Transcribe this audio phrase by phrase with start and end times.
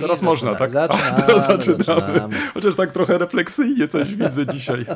[0.00, 0.70] Teraz można, tak?
[0.70, 1.84] Zaczynamy, A, teraz zaczynamy.
[1.84, 2.36] zaczynamy.
[2.54, 4.86] Chociaż tak trochę refleksyjnie coś widzę dzisiaj.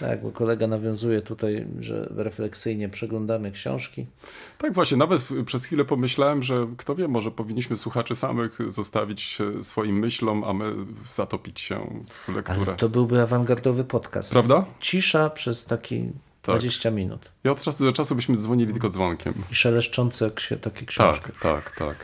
[0.00, 4.06] Tak, bo kolega nawiązuje tutaj, że refleksyjnie przeglądamy książki.
[4.58, 9.98] Tak właśnie, nawet przez chwilę pomyślałem, że kto wie, może powinniśmy słuchaczy samych zostawić swoim
[9.98, 10.72] myślom, a my
[11.12, 12.62] zatopić się w lekturę.
[12.66, 14.32] Ale to byłby awangardowy podcast.
[14.32, 14.64] Prawda?
[14.80, 16.08] Cisza przez taki
[16.42, 16.54] Tak.
[16.58, 17.32] 20 minut.
[17.44, 19.34] I od czasu do czasu byśmy dzwonili tylko dzwonkiem.
[19.52, 21.24] I szeleszczące takie książki.
[21.24, 21.96] Tak, tak, tak.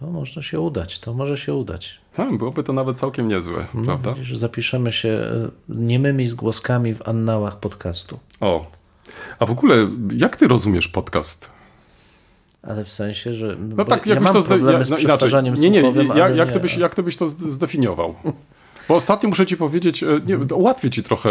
[0.00, 2.00] To można się udać, to może się udać.
[2.12, 4.12] Hmm, byłoby to nawet całkiem niezłe, No, prawda?
[4.12, 8.18] widzisz, zapiszemy się e, niemymi zgłoskami w annałach podcastu.
[8.40, 8.66] O.
[9.38, 9.76] A w ogóle,
[10.16, 11.50] jak ty rozumiesz podcast?
[12.62, 13.56] Ale w sensie, że.
[13.76, 14.96] No tak, ja jakbyś mam to ja- no inaczej.
[14.96, 16.54] przetwarzaniem Nie, nie, słuchowym, jak, jak, nie.
[16.54, 18.14] to byś, jak to byś to zdefiniował?
[18.88, 21.30] Bo ostatnio muszę ci powiedzieć, e, nie, ułatwię ci trochę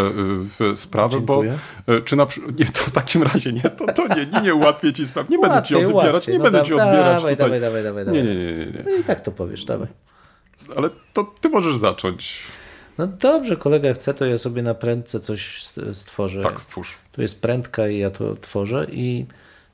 [0.71, 1.57] e, sprawę, bo Dziękuję.
[1.99, 2.27] e, czy na
[2.59, 5.39] nie, to w takim razie nie, to, to nie, nie, nie ułatwię ci sprawy, nie
[5.39, 7.61] będę ci odbierać, nie No będę da- ci odbierać dawaj, tutaj.
[7.61, 8.83] dawaj, dawaj, dawaj, Nie, nie, nie, nie.
[8.85, 9.87] No i tak to powiesz, dawaj.
[10.77, 12.37] Ale to ty możesz zacząć.
[12.97, 16.41] No dobrze, kolega chce, to ja sobie na prędce coś st- stworzę.
[16.41, 16.97] Tak, stwórz.
[17.11, 19.25] Tu jest prędka i ja to tworzę i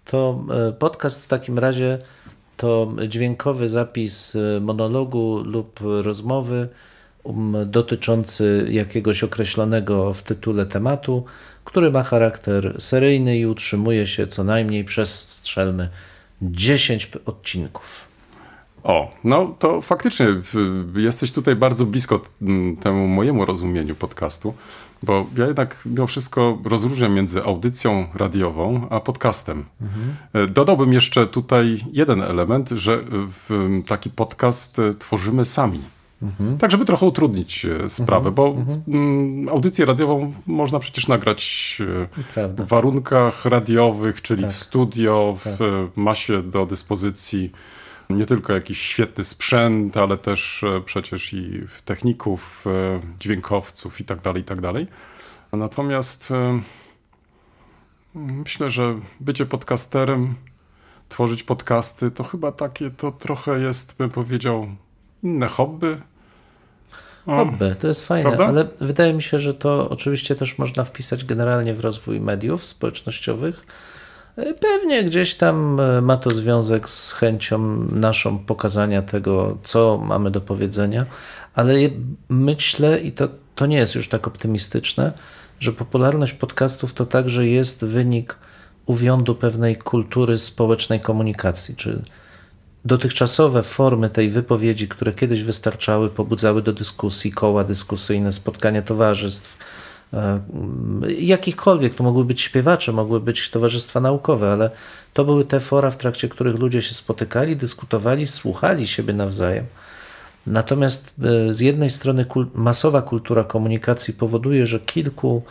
[0.05, 0.43] to
[0.79, 1.97] podcast w takim razie
[2.57, 6.69] to dźwiękowy zapis monologu lub rozmowy
[7.65, 11.25] dotyczący jakiegoś określonego w tytule tematu,
[11.63, 15.89] który ma charakter seryjny i utrzymuje się co najmniej przez strzelmy
[16.41, 18.09] 10 p- odcinków.
[18.83, 20.27] O, no to faktycznie
[20.95, 22.21] jesteś tutaj bardzo blisko
[22.81, 24.53] temu mojemu rozumieniu podcastu,
[25.03, 29.65] bo ja jednak mimo wszystko rozróżniam między audycją radiową a podcastem.
[30.33, 32.99] E, Dodałbym jeszcze tutaj jeden element, że
[33.87, 35.81] taki podcast e, tworzymy sami.
[36.59, 38.55] Tak, żeby trochę utrudnić e, sprawę, bo
[38.87, 41.77] mm, audycję radiową można przecież nagrać
[42.21, 42.63] e, Prawda.
[42.63, 47.51] w warunkach radiowych, czyli w studio, w, ma się do dyspozycji
[48.09, 54.21] nie tylko jakiś świetny sprzęt, ale też e, przecież i techników, e, dźwiękowców i tak
[54.21, 54.87] dalej, i tak dalej.
[55.51, 56.59] Natomiast e,
[58.15, 60.35] myślę, że bycie podcasterem,
[61.09, 64.67] tworzyć podcasty, to chyba takie to trochę jest, bym powiedział,
[65.23, 65.97] inne hobby.
[67.37, 68.47] Hobby, to jest fajne, Prawda?
[68.47, 73.65] ale wydaje mi się, że to oczywiście też można wpisać generalnie w rozwój mediów społecznościowych.
[74.37, 77.59] E, Pewnie gdzieś tam e, ma to związek z chęcią
[77.91, 81.05] naszą pokazania tego, co mamy do powiedzenia,
[81.55, 81.73] ale
[82.29, 85.11] myślę, i to, to nie jest już tak optymistyczne,
[85.59, 88.37] że popularność podcastów to także jest wynik
[88.85, 92.01] uwiądu pewnej kultury społecznej komunikacji, czy
[92.85, 99.57] dotychczasowe formy tej wypowiedzi, które kiedyś wystarczały, pobudzały do dyskusji, koła dyskusyjne, spotkania towarzystw,
[100.13, 100.39] e,
[101.19, 104.71] jakichkolwiek, to mogły być śpiewacze, mogły być towarzystwa naukowe, ale
[105.13, 109.65] to były te fora, w trakcie których ludzie się spotykali, dyskutowali, słuchali siebie nawzajem.
[110.47, 115.43] Natomiast e, z jednej strony masowa kultura komunikacji powoduje, że kilku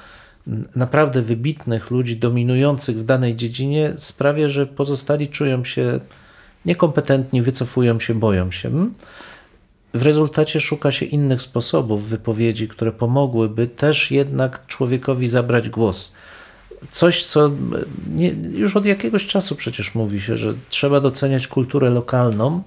[0.76, 6.00] naprawdę wybitnych ludzi dominujących w danej dziedzinie sprawia, że pozostali czują się
[6.64, 8.68] niekompetentni, wycofują się, boją się.
[8.68, 8.94] Mm?
[9.94, 16.12] W rezultacie szuka się innych sposobów wypowiedzi, które pomogłyby też jednak człowiekowi zabrać głos.
[16.90, 17.74] Coś, co m,
[18.14, 22.62] nie, już od jakiegoś czasu przecież mówi się, że trzeba doceniać kulturę lokalną.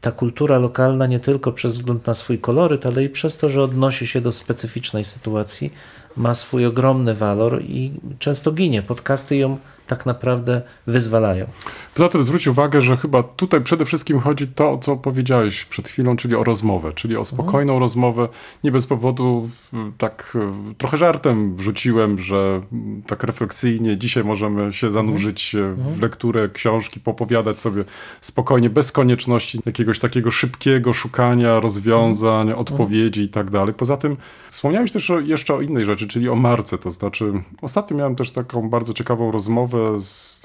[0.00, 3.62] Ta kultura lokalna nie tylko przez wzgląd na swój koloryt, ale i przez to, że
[3.62, 5.72] odnosi się do specyficznej sytuacji,
[6.16, 8.82] ma swój ogromny walor i często ginie.
[8.82, 9.56] Podcasty ją
[9.86, 11.46] tak naprawdę wyzwalają.
[11.94, 15.88] Poza tym zwróć uwagę, że chyba tutaj przede wszystkim chodzi to, o co powiedziałeś przed
[15.88, 17.80] chwilą, czyli o rozmowę, czyli o spokojną Mhm.
[17.80, 18.28] rozmowę.
[18.64, 20.36] Nie bez powodu y, tak
[20.70, 25.88] y, trochę żartem wrzuciłem, że mm, tak refleksyjnie dzisiaj możemy się zanurzyć Mhm.
[25.88, 27.84] y, w lekturę książki, popowiadać sobie
[28.20, 32.58] spokojnie, bez konieczności jakiegoś takiego szybkiego szukania rozwiązań, Mhm.
[32.58, 33.74] odpowiedzi i tak dalej.
[33.74, 34.16] Poza tym
[34.50, 38.70] wspomniałeś też jeszcze o innej rzeczy, czyli o marce, to znaczy ostatnio miałem też taką
[38.70, 40.44] bardzo ciekawą rozmowę z,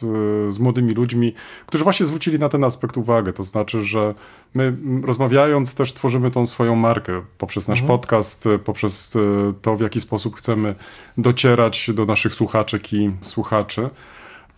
[0.49, 1.33] z młodymi ludźmi,
[1.65, 4.13] którzy właśnie zwrócili na ten aspekt uwagę, to znaczy, że
[4.53, 9.81] my rozmawiając też tworzymy tą swoją markę poprzez nasz podcast, y, poprzez y, to, w
[9.81, 10.75] jaki sposób chcemy
[11.17, 13.89] docierać do naszych słuchaczek i słuchaczy.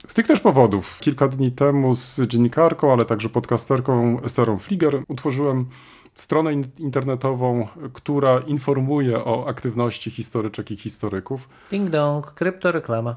[0.07, 5.65] Z tych też powodów kilka dni temu z dziennikarką, ale także podcasterką Esterą Fliger utworzyłem
[6.21, 11.49] stronę in- internetową, która informuje o aktywności historyczek i historyków.
[11.71, 13.15] Ding dong, kryptoreklama.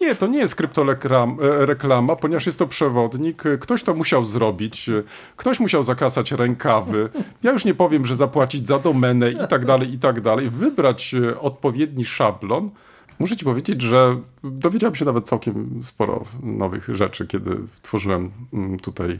[0.00, 3.42] Nie, to nie jest kryptoreklama, ponieważ jest to przewodnik.
[3.60, 4.90] Ktoś to musiał zrobić,
[5.36, 7.08] ktoś musiał zakasać rękawy.
[7.42, 10.50] Ja już nie powiem, że zapłacić za domenę i tak dalej, i tak dalej.
[10.50, 12.70] Wybrać e, odpowiedni szablon.
[13.18, 19.18] Muszę ci powiedzieć, że dowiedziałem się nawet całkiem sporo nowych rzeczy, kiedy tworzyłem mm, tutaj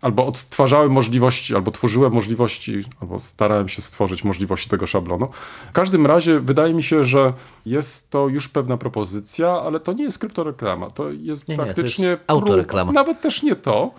[0.00, 5.28] albo odtwarzałem możliwości, albo tworzyłem możliwości, albo starałem się stworzyć możliwości tego szablonu.
[5.68, 7.32] W każdym razie wydaje mi się, że
[7.66, 10.90] jest to już pewna propozycja, ale to nie jest kryptoreklama.
[10.90, 12.06] To jest Nie, nie, to praktycznie.
[12.06, 12.92] jest autoreklama.
[12.92, 13.90] Nawet też nie to.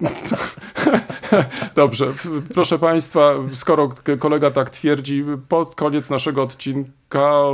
[1.74, 2.06] Dobrze,
[2.54, 3.88] proszę Państwa, skoro
[4.18, 6.90] kolega tak twierdzi, pod koniec naszego odcinka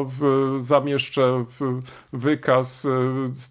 [0.07, 1.81] w, zamieszczę w,
[2.13, 2.91] wykaz, e,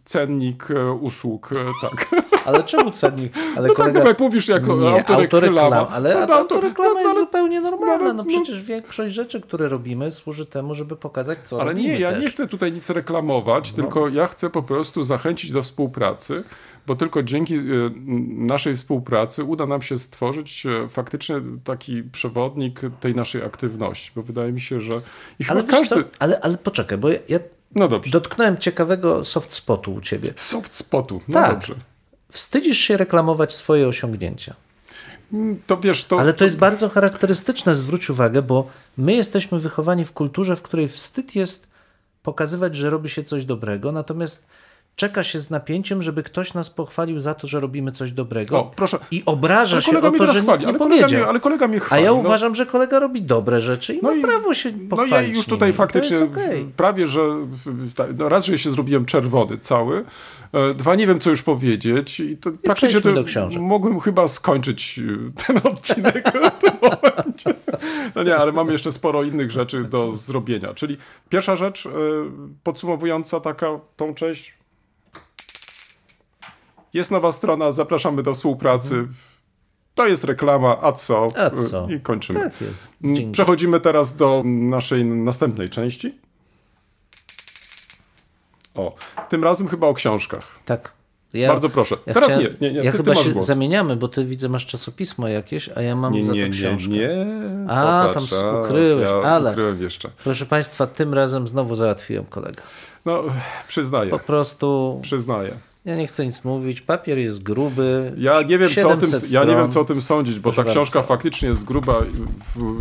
[0.03, 1.49] cennik e, usług.
[1.51, 2.07] e, Tak.
[2.45, 3.33] Ale czemu cennik?
[3.57, 3.93] Ale No kolega...
[3.93, 5.15] tak, no jak mówisz jako Nie, autoreklama.
[5.15, 7.97] autoreklama, ale No, no, autoreklama no, jest no, zupełnie normalna.
[7.97, 8.25] no, No no.
[8.25, 12.21] przecież większość rzeczy, które robimy, służy temu, żeby pokazać, co Ale robimy nie, ja też.
[12.23, 13.75] nie chcę tutaj nic reklamować, No.
[13.83, 16.43] tylko ja chcę po prostu zachęcić do współpracy,
[16.87, 17.61] bo tylko dzięki e,
[18.27, 24.51] naszej współpracy uda nam się stworzyć e, faktycznie taki przewodnik tej naszej aktywności, bo wydaje
[24.51, 25.01] mi się, że
[25.39, 25.95] i Ale, każdy...
[25.95, 26.09] co?
[26.19, 27.39] ale, ale poczekaj, bo ja, ja
[27.75, 30.33] No dotknąłem ciekawego soft spotu u ciebie.
[30.35, 31.51] Soft spotu, no Tak.
[31.53, 31.75] dobrze.
[32.31, 34.55] Wstydzisz się reklamować swoje osiągnięcia.
[35.33, 36.19] Mm, To wiesz, to...
[36.19, 40.87] Ale to jest bardzo charakterystyczne, zwróć uwagę, bo my jesteśmy wychowani w kulturze, w której
[40.89, 41.71] wstyd jest
[42.23, 44.47] pokazywać, że robi się coś dobrego, natomiast
[44.95, 48.59] czeka się z napięciem, żeby ktoś nas pochwalił za to, że robimy coś dobrego.
[48.59, 48.97] O, proszę.
[49.11, 51.19] I obraża Ale się kolega o mnie to, teraz że chwali, nie ale kolega, powiedział.
[51.21, 52.03] mnie, ale kolega mnie A chwali.
[52.03, 52.15] ja no.
[52.15, 55.35] uważam, że kolega robi dobre rzeczy i No ma i- prawo się No pochwalić ja
[55.37, 55.77] już tutaj nimi.
[55.77, 56.65] faktycznie okej.
[56.77, 57.21] prawie, że
[58.17, 60.05] no raz, że się zrobiłem czerwony cały,
[60.53, 64.99] e, dwa, nie wiem co już powiedzieć i to praktycznie przejdźmy to mogłem chyba skończyć
[64.99, 67.53] e, ten odcinek w tym momencie.
[68.15, 70.97] No nie, ale mamy jeszcze sporo innych rzeczy do zrobienia, czyli
[71.29, 71.89] pierwsza rzecz e,
[72.63, 73.67] podsumowująca taka
[73.97, 74.53] tą część
[76.93, 79.07] jest nowa strona, zapraszamy do współpracy.
[79.95, 81.27] To jest reklama, a co?
[81.37, 81.87] A co?
[81.89, 82.39] I kończymy.
[82.39, 82.93] Tak jest.
[83.03, 83.31] Mm, Dzięki.
[83.31, 86.15] Przechodzimy teraz do naszej następnej części.
[88.75, 88.95] O,
[89.29, 90.59] tym razem chyba o książkach.
[90.65, 90.91] Tak.
[91.33, 91.95] Ja, Bardzo proszę.
[92.05, 92.83] ja Teraz chciałem- nie, nie, nie.
[92.83, 93.45] Ja ty, chyba ty się głos.
[93.45, 96.49] zamieniamy, bo ty widzę, masz czasopismo jakieś, a ja mam Nie, za to nie, nie,
[96.49, 96.89] książkę.
[96.89, 97.09] nie.
[97.69, 100.09] A, Popatrz, tam ukryłeś, ja ale- ukryłem jeszcze.
[100.23, 102.63] Proszę Państwa, tym razem znowu załatwiłem kolegę.
[103.05, 103.23] No,
[103.67, 105.53] przyznaję, Po prostu, przyznaję.
[105.85, 108.13] Ja nie chcę nic mówić, papier jest gruby.
[108.17, 110.43] Ja nie wiem, co o tym, 700 ja nie wiem, co o tym sądzić, bo
[110.43, 111.07] Proszę ta książka bardzo.
[111.13, 112.01] faktycznie jest gruba.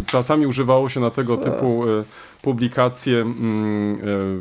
[0.06, 2.04] Czasami używało się na tego typu e,
[2.42, 3.98] publikacje mm, e,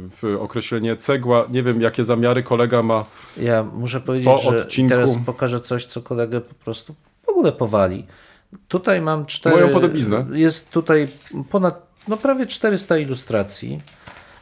[0.10, 1.46] w określenie cegła.
[1.50, 3.06] Nie wiem, jakie zamiary kolega ma.
[3.38, 7.52] Ja muszę powiedzieć, Po że odcinku- teraz pokażę coś, co kolegę po prostu w ogóle
[7.52, 8.06] powali.
[8.68, 9.56] Tutaj mam cztery...
[9.56, 10.26] Moją podobiznę.
[10.32, 11.08] Jest tutaj
[11.50, 13.82] ponad, no prawie 400 ilustracji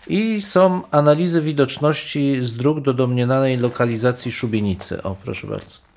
[0.10, 5.04] i są analizy widoczności z dróg do domniemanej lokalizacji szubienicy.
[5.04, 5.90] O, proszę bardzo.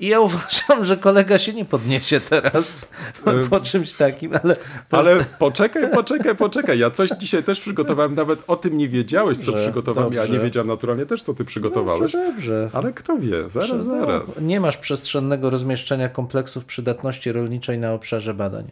[0.00, 2.92] I ja uważam, że kolega się nie podniesie teraz
[3.50, 4.56] po, czymś takim, ale...
[4.90, 6.78] Ale poczekaj, poczekaj, poczekaj.
[6.78, 8.14] Ja coś dzisiaj też przygotowałem.
[8.14, 10.12] Nawet o tym nie wiedziałeś, co Dobrze, przygotowałem.
[10.12, 10.38] Ja dobrze.
[10.38, 12.12] nie wiedziałem naturalnie też, co ty przygotowałeś.
[12.12, 12.70] Dobrze, dobrze.
[12.72, 13.48] Ale kto wie?
[13.48, 14.40] Zaraz, No, zaraz.
[14.40, 18.70] Nie masz przestrzennego rozmieszczenia kompleksów przydatności rolniczej na obszarze badań.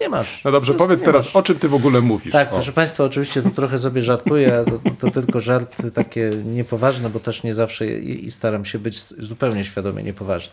[0.00, 0.44] Nie masz.
[0.44, 1.36] No dobrze, powiedz teraz, masz.
[1.36, 2.32] o czym ty w ogóle mówisz.
[2.32, 2.54] Tak, o.
[2.54, 7.20] proszę Państwa, oczywiście tu trochę sobie żartuję, a to, to tylko żarty takie niepoważne, bo
[7.20, 10.52] też nie zawsze i, i staram się być zupełnie świadomie niepoważny.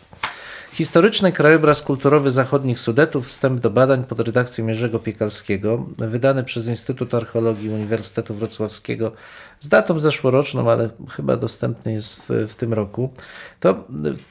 [0.72, 7.14] Historyczny krajobraz kulturowy zachodnich Sudetów, wstęp do badań pod redakcją Jerzego Piekalskiego, wydany przez Instytut
[7.14, 9.12] Archeologii Uniwersytetu Wrocławskiego
[9.60, 13.10] z datą zeszłoroczną, ale chyba dostępny jest w, w tym roku.
[13.60, 13.74] To y,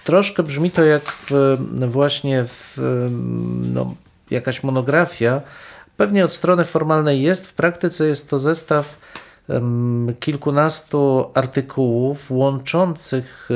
[0.04, 1.58] troszkę brzmi to jak w,
[1.88, 2.78] właśnie w,
[3.74, 3.96] no,
[4.32, 5.42] jakaś monografia.
[5.98, 8.98] Pewnie od strony formalnej jest, w praktyce jest to zestaw
[10.20, 13.50] kilkunastu artykułów łączących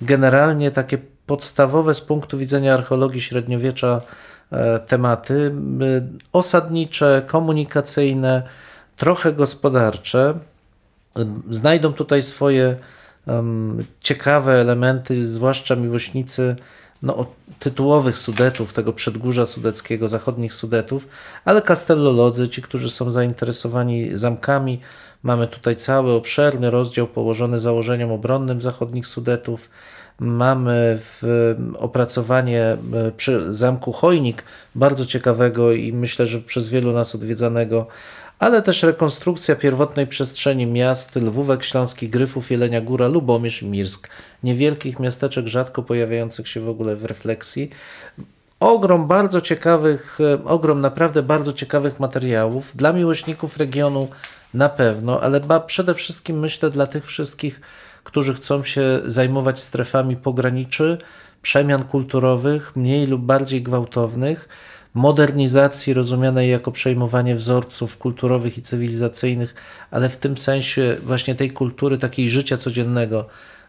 [0.00, 4.00] generalnie takie podstawowe z punktu widzenia archeologii średniowiecza
[4.52, 5.54] e, tematy
[6.32, 8.42] osadnicze, komunikacyjne,
[8.96, 10.38] trochę gospodarcze.
[11.50, 12.76] Znajdą tutaj swoje
[14.00, 16.56] ciekawe elementy, zwłaszcza miłośnicy
[17.02, 17.26] no,
[17.58, 21.08] tytułowych Sudetów, tego przedgórza sudeckiego, zachodnich Sudetów,
[21.44, 24.80] ale kastellolodzy, ci, którzy są zainteresowani zamkami.
[25.22, 29.70] Mamy tutaj cały obszerny rozdział położony założeniom obronnym zachodnich Sudetów.
[30.18, 32.78] Mamy w, opracowanie e,
[33.16, 37.86] przy zamku Chojnik, bardzo ciekawego i myślę, że przez wielu nas odwiedzanego,
[38.44, 44.08] ale też rekonstrukcja pierwotnej przestrzeni miast, Lwówek Śląskich, Gryfów, Jelenia Góra, Lubomierz i Mirsk.
[44.42, 47.70] Niewielkich miasteczek, rzadko pojawiających się w ogóle w refleksji.
[48.60, 54.08] Ogrom bardzo ciekawych, e, ogrom naprawdę bardzo ciekawych materiałów dla miłośników regionu
[54.54, 57.60] na pewno, ale przede wszystkim myślę dla tych wszystkich,
[58.04, 60.98] którzy chcą się zajmować strefami pograniczy,
[61.42, 64.48] przemian kulturowych, mniej lub bardziej gwałtownych,
[64.94, 69.54] modernizacji rozumianej jako przejmowanie wzorców kulturowych i cywilizacyjnych,
[69.90, 73.26] ale w tym sensie właśnie tej kultury takiej życia codziennego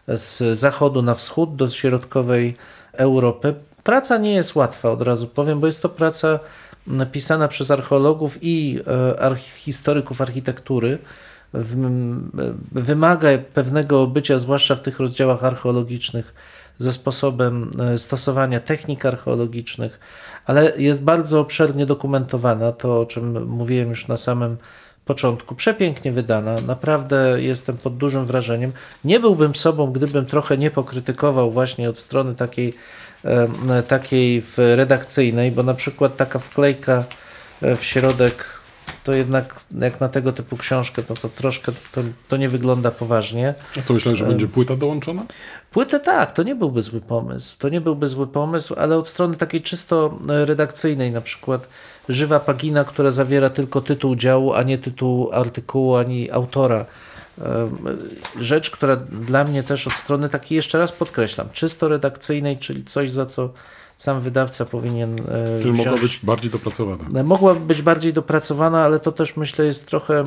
[0.08, 2.56] z zachodu na wschód do środkowej
[2.92, 3.54] Europy.
[3.82, 6.38] Praca nie jest łatwa, od razu powiem, bo jest to praca
[6.86, 8.80] napisana przez archeologów i
[9.20, 10.98] e, historyków architektury.
[12.72, 16.34] Wymaga pewnego bycia, zwłaszcza w tych rozdziałach archeologicznych,
[16.78, 20.00] ze sposobem e, stosowania technik archeologicznych,
[20.46, 24.56] ale jest bardzo obszernie dokumentowana, to o czym mówiłem już na samym
[25.04, 25.54] początku.
[25.54, 28.72] Przepięknie wydana, naprawdę jestem pod dużym wrażeniem.
[29.04, 32.74] Nie byłbym sobą, gdybym trochę nie pokrytykował właśnie od strony takiej,
[33.88, 37.04] takiej redakcyjnej, bo na przykład taka wklejka
[37.62, 38.55] e, w środek
[39.04, 43.54] to jednak jak na tego typu książkę, to, to troszkę to, to nie wygląda poważnie.
[43.78, 45.22] A co myślałeś, że będzie płyta dołączona?
[45.70, 47.58] Płytę tak, to nie byłby zły pomysł.
[47.58, 51.68] To nie byłby zły pomysł, ale od strony takiej czysto e, redakcyjnej, na przykład
[52.08, 56.86] żywa pagina, która zawiera tylko tytuł działu, a nie tytuł artykułu, ani autora.
[57.38, 57.68] E,
[58.40, 63.12] Rzecz, która dla mnie też od strony takiej, jeszcze raz podkreślam, czysto redakcyjnej, czyli coś,
[63.12, 63.50] za co
[63.96, 67.22] sam wydawca powinien e, Czyli mogła wziąć być bardziej dopracowana.
[67.24, 70.24] Mogłaby być bardziej dopracowana, ale to też myślę jest trochę.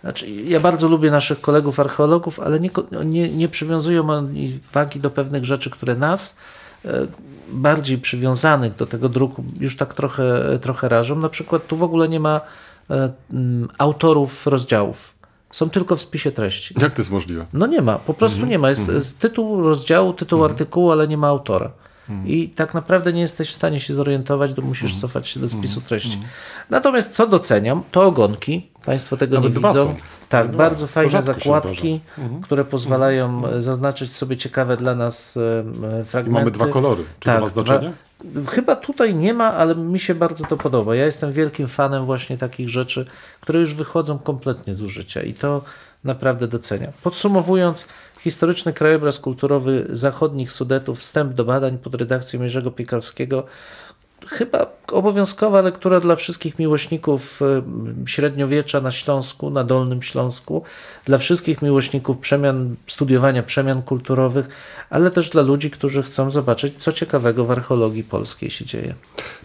[0.00, 2.70] Znaczy, ja bardzo lubię naszych kolegów archeologów, ale nie,
[3.04, 6.36] nie, nie przywiązują oni wagi do pewnych rzeczy, które nas
[6.84, 7.06] e,
[7.52, 11.16] bardziej przywiązanych do tego druku już tak trochę, trochę rażą.
[11.16, 12.40] Na przykład tu w ogóle nie ma
[12.90, 13.12] e,
[13.78, 15.12] autorów rozdziałów.
[15.50, 16.74] Są tylko w spisie treści.
[16.80, 17.46] Jak to jest możliwe?
[17.52, 18.70] No nie ma, po prostu nie ma.
[18.70, 21.70] Jest, jest tytuł rozdziału, tytuł artykułu, ale nie ma autora.
[22.26, 25.80] I tak naprawdę nie jesteś w stanie się zorientować, to musisz cofać się do spisu
[25.80, 26.20] treści.
[26.70, 28.70] Natomiast co doceniam, to ogonki.
[28.84, 29.74] Państwo tego Nawet nie widzą.
[29.74, 29.94] są.
[30.28, 32.00] Tak, bardzo fajne zakładki,
[32.42, 36.40] które pozwalają e, zaznaczyć sobie ciekawe dla nas e, fragmenty.
[36.40, 37.04] mamy dwa kolory.
[37.20, 37.92] Czy Tak, to ma znaczenie?
[38.48, 40.94] Chyba tutaj nie ma, ale mi się bardzo to podoba.
[40.94, 43.06] Ja jestem wielkim fanem właśnie takich rzeczy,
[43.40, 45.62] które już wychodzą kompletnie z użycia i to
[46.04, 46.92] naprawdę doceniam.
[47.02, 47.88] Podsumowując,
[48.20, 53.46] historyczny krajobraz kulturowy zachodnich Sudetów, wstęp do badań pod redakcją Jerzego Piekalskiego,
[54.26, 57.62] chyba obowiązkowa lektura dla wszystkich miłośników e,
[58.06, 60.62] średniowiecza na Śląsku, na Dolnym Śląsku,
[61.04, 64.48] dla wszystkich miłośników przemian, studiowania przemian kulturowych,
[64.90, 68.94] ale też dla ludzi, którzy chcą zobaczyć, co ciekawego w archeologii polskiej się dzieje.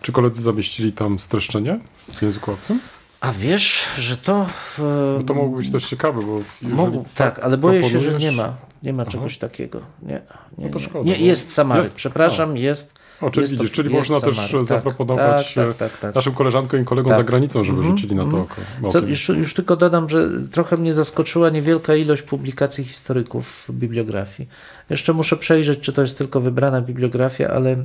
[0.02, 1.80] Czy koledzy zamieścili tam streszczenie
[2.18, 2.80] w języku obcym?
[3.22, 4.46] A wiesz, że to.
[4.78, 8.14] w- No to mogłoby być też ciekawe, bo jeżeli Mogło, tak, ale boję się, że
[8.20, 8.54] nie ma.
[8.84, 9.82] Nie ma czegoś takiego.
[10.02, 10.22] Nie,
[10.58, 13.00] nie, No to szkoda, nie jest Samaryk, jest- przepraszam, jest.
[13.22, 16.00] O, czyli jest widzisz, czyli jest można też Samaryk, tak, zaproponować tak, e, tak, tak,
[16.02, 16.16] tak.
[16.16, 17.20] naszym koleżankom i kolegom Tak.
[17.20, 18.92] za granicą, żeby rzucili na to oko.
[18.92, 24.50] Co, już, już tylko dodam, że trochę mnie zaskoczyła niewielka ilość publikacji historyków w bibliografii.
[24.90, 27.76] Jeszcze muszę przejrzeć, czy to jest tylko wybrana bibliografia, ale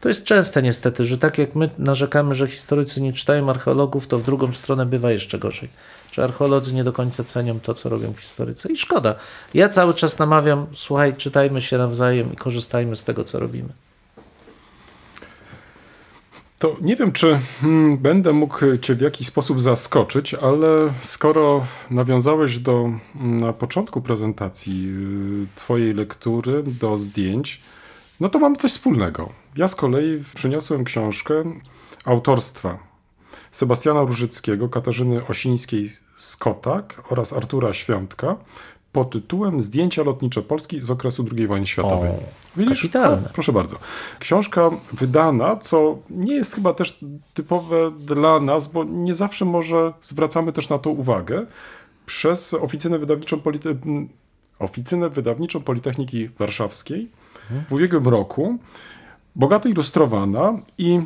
[0.00, 4.18] to jest częste niestety, że tak jak my narzekamy, że historycy nie czytają archeologów, to
[4.18, 5.68] w drugą stronę bywa jeszcze gorzej.
[6.12, 8.72] Że archeolodzy nie do końca cenią to, co robią historycy.
[8.72, 9.14] I szkoda.
[9.54, 13.68] Ja cały czas namawiam, słuchaj, czytajmy się nawzajem i korzystajmy z tego, co robimy.
[16.58, 20.68] To nie wiem, czy hmm, będę mógł Cię w jakiś sposób zaskoczyć, ale
[21.02, 24.88] skoro nawiązałeś do mm, na początku prezentacji
[25.44, 27.60] y, Twojej lektury do zdjęć,
[28.20, 29.28] no to mamy coś wspólnego.
[29.56, 31.44] Ja z kolei przyniosłem książkę
[32.04, 32.78] autorstwa
[33.50, 38.36] Sebastiana Różyckiego, Katarzyny Osińskiej-Skotak oraz Artura Świątka
[38.92, 42.10] pod tytułem Zdjęcia lotnicze Polski z okresu II wojny światowej.
[42.10, 43.22] O, kapitalne.
[43.30, 43.76] A, proszę bardzo.
[44.18, 50.52] Książka wydana, co nie jest chyba też typowe dla nas, bo nie zawsze może zwracamy
[50.52, 51.46] też na to uwagę,
[52.06, 54.06] przez oficynę wydawniczą, Polite-
[54.58, 57.08] oficynę wydawniczą Politechniki Warszawskiej
[57.68, 58.58] w ubiegłym roku.
[59.36, 61.00] Bogato ilustrowana i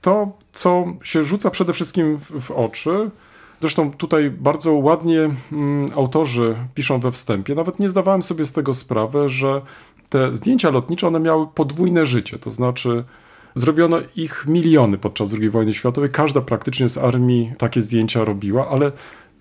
[0.00, 3.10] to, co się rzuca przede wszystkim w, w oczy,
[3.60, 7.54] Zresztą tutaj bardzo ładnie mm, autorzy piszą we wstępie.
[7.54, 9.62] Nawet nie zdawałem sobie z tego sprawy, że
[10.08, 12.38] te zdjęcia lotnicze one miały podwójne życie.
[12.38, 13.04] To znaczy,
[13.54, 16.10] zrobiono ich miliony podczas II wojny światowej.
[16.10, 18.92] Każda praktycznie z armii takie zdjęcia robiła, ale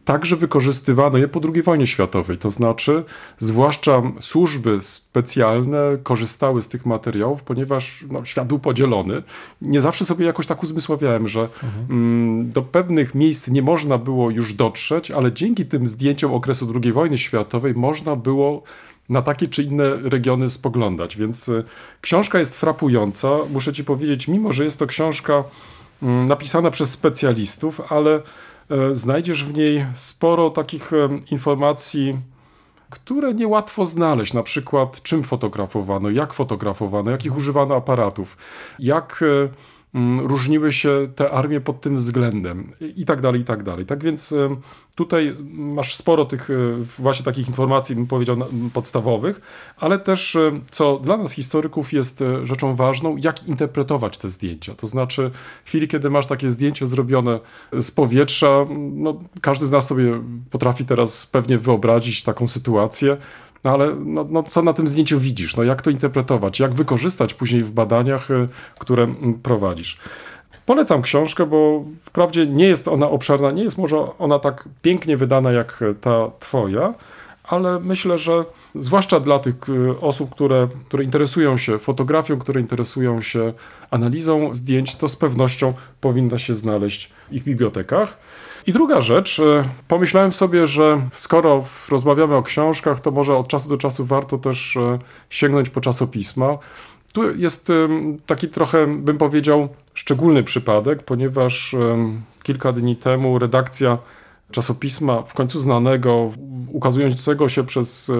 [0.07, 2.37] także wykorzystywano je po II wojnie światowej.
[2.37, 3.03] To znaczy,
[3.37, 9.23] zwłaszcza służby specjalne korzystały z tych materiałów, ponieważ no, świat był podzielony.
[9.61, 11.71] Nie zawsze sobie jakoś tak uzmysławiałem, że mhm.
[11.89, 16.91] mm, do pewnych miejsc nie można było już dotrzeć, ale dzięki tym zdjęciom okresu II
[16.91, 18.63] wojny światowej można było
[19.09, 21.17] na takie czy inne regiony spoglądać.
[21.17, 21.63] Więc y,
[22.01, 23.29] książka jest frapująca.
[23.53, 25.43] Muszę ci powiedzieć, mimo że jest to książka
[26.03, 28.21] mm, napisana przez specjalistów, ale
[28.91, 32.17] znajdziesz w niej sporo takich e, informacji,
[32.89, 34.33] które niełatwo znaleźć.
[34.33, 38.37] Na przykład, czym fotografowano, jak fotografowano, jakich używano aparatów,
[38.79, 39.49] jak e,
[40.23, 43.85] różniły się te armie pod tym względem i tak dalej, i tak dalej.
[43.85, 44.33] Tak więc
[44.95, 46.49] tutaj masz sporo tych
[46.99, 48.37] właśnie takich informacji, bym powiedział,
[48.73, 49.41] podstawowych,
[49.77, 50.37] ale też,
[50.71, 54.75] co dla nas historyków jest rzeczą ważną, jak interpretować te zdjęcia.
[54.75, 55.31] To znaczy,
[55.65, 57.39] w chwili, kiedy masz takie zdjęcie zrobione
[57.79, 63.17] z powietrza, no, każdy z nas sobie potrafi teraz pewnie wyobrazić taką sytuację,
[63.63, 65.55] no ale no, no, co na tym zdjęciu widzisz?
[65.55, 66.59] No, jak to interpretować?
[66.59, 68.47] Jak wykorzystać później w badaniach, y,
[68.79, 69.07] które
[69.43, 69.97] prowadzisz?
[70.65, 75.51] Polecam książkę, bo wprawdzie nie jest ona obszerna, nie jest może ona tak pięknie wydana
[75.51, 76.93] jak ta twoja,
[77.43, 78.45] ale myślę, że
[78.75, 83.53] zwłaszcza dla tych y, osób, które, które interesują się fotografią, które interesują się
[83.91, 88.17] analizą zdjęć, to z pewnością powinna się znaleźć w ich bibliotekach.
[88.67, 93.69] I druga rzecz, e, pomyślałem sobie, że skoro rozmawiamy o książkach, to może od czasu
[93.69, 96.57] do czasu warto też e, sięgnąć po czasopisma.
[97.13, 97.71] Tu jest
[98.25, 101.75] taki trochę, bym powiedział, szczególny przypadek, ponieważ
[102.43, 103.97] kilka dni temu redakcja
[104.51, 106.31] czasopisma, w końcu znanego,
[106.71, 108.13] ukazującego się przez e,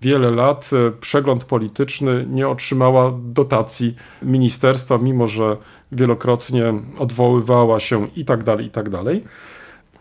[0.00, 5.56] wiele lat, przegląd polityczny nie otrzymała dotacji ministerstwa, mimo że
[5.92, 9.24] wielokrotnie odwoływała się i tak dalej, i tak dalej.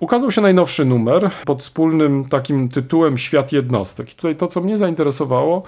[0.02, 4.12] Ukazał się najnowszy numer pod wspólnym takim tytułem Świat jednostek.
[4.12, 5.64] I tutaj to, co mnie zainteresowało,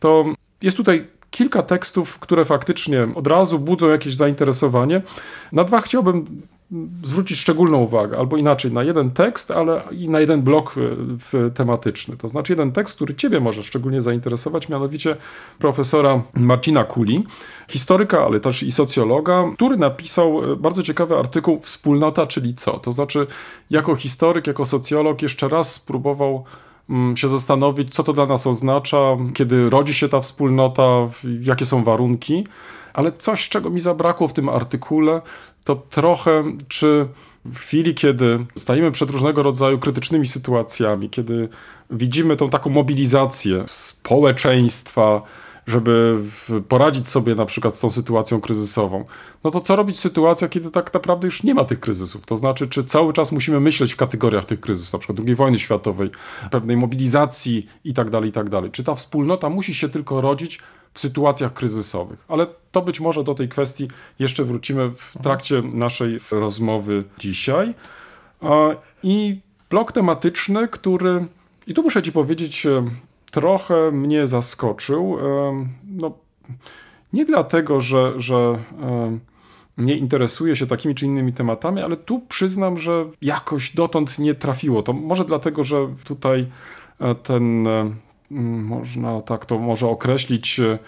[0.00, 0.24] to
[0.62, 5.02] jest tutaj kilka tekstów, które faktycznie od razu budzą jakieś zainteresowanie.
[5.52, 6.42] Na dwa chciałbym
[7.04, 10.74] zwrócić szczególną uwagę, albo inaczej, na jeden tekst, ale i na jeden blok
[11.34, 12.16] e, tematyczny.
[12.16, 15.16] To znaczy jeden tekst, który Ciebie może szczególnie zainteresować, mianowicie
[15.58, 17.24] profesora Marcina Kuli,
[17.68, 22.70] historyka, ale też i socjologa, który napisał e, bardzo ciekawy artykuł Wspólnota, czyli co?
[22.70, 23.26] To znaczy,
[23.70, 26.44] jako historyk, jako socjolog, jeszcze raz spróbował
[26.90, 31.08] mm, się zastanowić, co to dla nas oznacza, kiedy rodzi się ta wspólnota,
[31.40, 32.46] jakie są warunki.
[32.94, 35.22] Ale coś, czego mi zabrakło w tym artykule,
[35.66, 37.08] to trochę czy
[37.44, 41.48] w chwili, kiedy stajemy przed różnego rodzaju krytycznymi sytuacjami, kiedy
[41.90, 45.22] widzimy tą taką mobilizację społeczeństwa,
[45.66, 46.18] żeby
[46.68, 49.04] poradzić sobie na przykład z tą sytuacją kryzysową,
[49.44, 52.26] no to co robić w sytuacjach, kiedy tak naprawdę już nie ma tych kryzysów?
[52.26, 55.58] To znaczy, czy cały czas musimy myśleć w kategoriach tych kryzysów, na przykład II wojny
[55.58, 56.10] światowej,
[56.50, 58.70] pewnej mobilizacji i tak dalej, i tak dalej.
[58.70, 60.58] Czy ta wspólnota musi się tylko rodzić
[60.96, 62.24] w sytuacjach kryzysowych.
[62.28, 67.74] Ale to być może do tej kwestii jeszcze wrócimy w trakcie naszej rozmowy dzisiaj.
[69.02, 71.26] I blok tematyczny, który,
[71.66, 72.90] i tu muszę Ci powiedzieć, e,
[73.30, 75.18] trochę mnie zaskoczył.
[75.18, 76.12] E, no,
[77.12, 78.36] nie dlatego, że, że
[78.82, 79.18] e,
[79.78, 84.82] nie interesuje się takimi czy innymi tematami, ale tu przyznam, że jakoś dotąd nie trafiło.
[84.82, 86.46] To może dlatego, że tutaj
[87.22, 87.66] ten
[88.30, 90.78] można tak to może określić, e,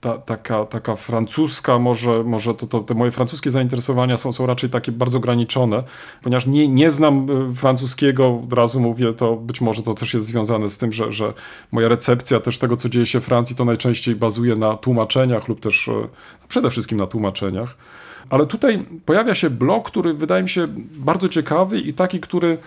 [0.00, 4.70] ta, taka, taka francuska, może, może to, to, te moje francuskie zainteresowania są, są raczej
[4.70, 5.82] takie bardzo ograniczone,
[6.22, 10.26] ponieważ nie, nie znam e, francuskiego, od razu mówię, to być może to też jest
[10.26, 11.32] związane z tym, że, że
[11.72, 15.60] moja recepcja też tego, co dzieje się w Francji, to najczęściej bazuje na tłumaczeniach lub
[15.60, 15.92] też e,
[16.48, 17.76] przede wszystkim na tłumaczeniach.
[18.30, 22.58] Ale tutaj pojawia się blok, który wydaje mi się bardzo ciekawy i taki, który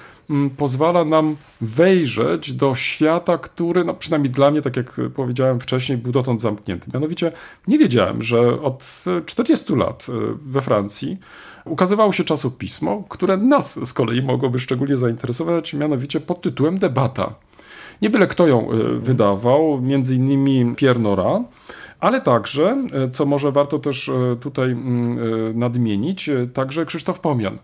[0.58, 6.12] pozwala nam wejrzeć do świata, który, no przynajmniej dla mnie, tak jak powiedziałem wcześniej, był
[6.12, 6.92] dotąd zamknięty.
[6.94, 7.32] Mianowicie
[7.68, 10.14] nie wiedziałem, że od 40 lat e,
[10.46, 11.18] we Francji
[11.66, 17.36] ukazywało się czasopismo, które nas z kolei mogłoby szczególnie zainteresować, mianowicie pod tytułem Debata.
[18.02, 21.44] Nie byle kto ją e, wydawał, między innymi Pierre Nora,
[22.02, 27.58] ale także, e, co może warto też e, tutaj mm, e, nadmienić, także Krzysztof Pomian.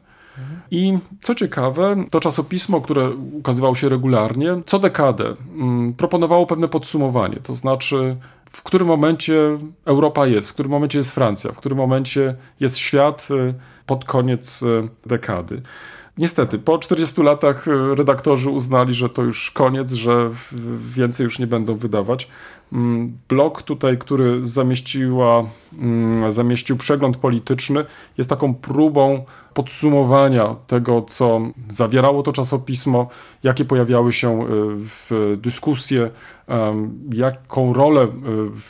[0.71, 7.39] I co ciekawe, to czasopismo, które ukazywało się regularnie, co dekadę mm, proponowało pewne podsumowanie,
[7.43, 8.17] to znaczy
[8.51, 13.27] w którym momencie Europa jest, w którym momencie jest Francja, w którym momencie jest świat
[13.31, 13.53] y,
[13.85, 15.61] pod koniec y, dekady.
[16.17, 20.29] Niestety, po 40 latach y, redaktorzy uznali, że to już koniec, że
[20.79, 22.27] więcej już nie będą wydawać.
[22.73, 25.43] Mm, blok tutaj, który zamieściła,
[25.79, 27.85] mm, zamieścił przegląd polityczny,
[28.17, 33.07] jest taką próbą podsumowania tego, co zawierało to czasopismo,
[33.43, 36.09] jakie pojawiały się y, w dyskusje,
[37.13, 38.07] jaką rolę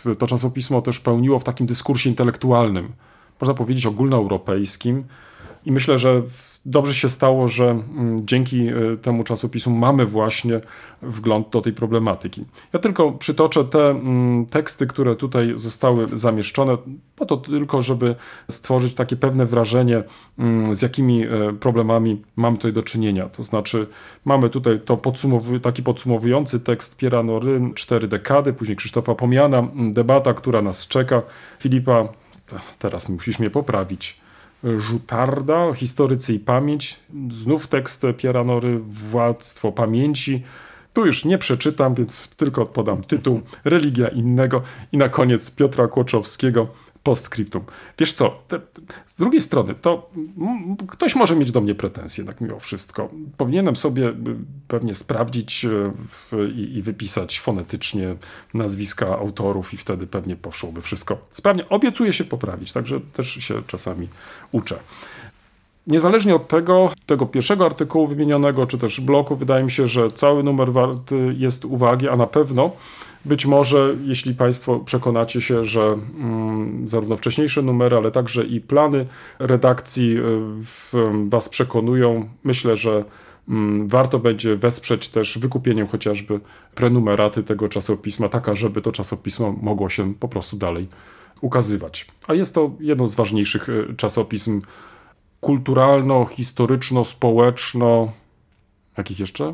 [0.06, 2.92] y, to czasopismo też pełniło w takim dyskursie intelektualnym,
[3.42, 5.04] można powiedzieć ogólnoeuropejskim.
[5.66, 6.22] I myślę, że
[6.68, 10.62] dobrze się stało, że mm, dzięki e, temu czasopisu mamy właśnie
[11.02, 12.46] wgląd do tej problematyki.
[12.74, 16.78] Ja tylko przytoczę te mm, teksty, które tutaj zostały zamieszczone,
[17.16, 18.16] po to tylko, żeby
[18.50, 20.04] stworzyć takie pewne wrażenie,
[20.40, 23.30] mm, z jakimi e, problemami mamy tutaj do czynienia.
[23.30, 23.88] To znaczy,
[24.26, 30.34] mamy tutaj to podsumowy, taki podsumowujący tekst Piera Noryn, cztery dekady, później Krzysztofa Pomiana, debata,
[30.34, 31.22] która nas czeka,
[31.60, 32.08] Filipa,
[32.80, 34.27] teraz musisz mnie poprawić,
[34.64, 37.00] Żutarda, Historycy i Pamięć.
[37.32, 40.44] Znów tekst Piera Nory, Władztwo Pamięci.
[40.94, 43.42] Tu już nie przeczytam, więc tylko podam tytuł.
[43.66, 44.62] Religia innego.
[44.92, 46.68] I na koniec Piotra Kłoczowskiego,
[47.08, 47.64] postscriptum.
[48.00, 48.60] Wiesz co, te,
[49.06, 50.10] z drugiej strony, to
[50.88, 53.10] ktoś może mieć do mnie pretensje, tak mimo wszystko.
[53.38, 54.14] Powinienem sobie y,
[54.68, 58.16] pewnie sprawdzić y, w, i, i, wypisać fonetycznie
[58.54, 61.70] nazwiska autorów i wtedy pewnie poszłoby wszystko sprawnie.
[61.70, 64.08] Obiecuję się poprawić, także też się czasami
[64.52, 64.80] uczę.
[65.88, 70.44] Niezależnie od tego, tego pierwszego artykułu wymienionego, czy też bloku, wydaje mi się, że cały
[70.44, 72.72] numer warty jest uwagi, a na pewno
[73.28, 79.08] być może, jeśli Państwo przekonacie się, że mm, zarówno wcześniejsze numery, ale także i plany
[79.40, 80.22] redakcji y,
[80.64, 80.94] w,
[81.30, 83.04] Was przekonują, myślę, że
[83.50, 86.40] mm, warto będzie wesprzeć też wykupieniem chociażby
[86.76, 90.88] prenumeraty tego czasopisma, taka, żeby to czasopismo mogło się po prostu dalej
[91.42, 92.08] ukazywać.
[92.28, 94.62] A jest to jedno z ważniejszych y, czasopism
[95.42, 98.12] kulturalno, historyczno, społeczno.
[98.98, 99.54] Jakich jeszcze?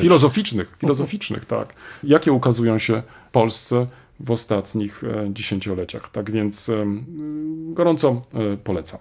[0.00, 1.74] Filozoficznych, filozoficznych, tak.
[2.02, 3.86] Jakie ukazują się Polsce
[4.20, 6.10] w ostatnich e, dziesięcioleciach.
[6.10, 6.86] Tak więc e,
[7.72, 9.00] gorąco e, polecam.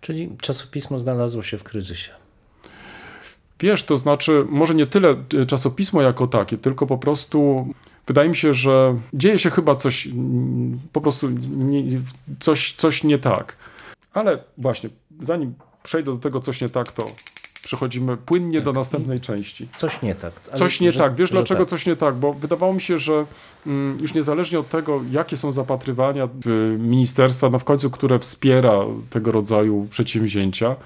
[0.00, 2.12] Czyli czasopismo znalazło się w kryzysie.
[3.60, 7.68] Wiesz, to znaczy, może nie tyle czasopismo jako takie, tylko po prostu
[8.06, 10.08] wydaje mi się, że dzieje się chyba coś,
[10.92, 12.00] po prostu nie,
[12.40, 13.56] coś, coś nie tak.
[14.12, 17.02] Ale właśnie, zanim przejdę do tego, coś nie tak, to
[17.72, 18.64] przechodzimy płynnie tak.
[18.64, 19.68] do następnej części.
[19.76, 20.32] Coś nie tak.
[20.54, 21.14] coś nie że, tak.
[21.14, 21.68] Wiesz dlaczego tak.
[21.68, 22.14] coś nie tak?
[22.14, 23.26] Bo wydawało mi się, że
[23.66, 26.28] mm, już niezależnie od tego, jakie są zapatrywania
[26.78, 28.72] ministerstwa, no w końcu, które wspiera
[29.10, 30.76] tego rodzaju przedsięwzięcia,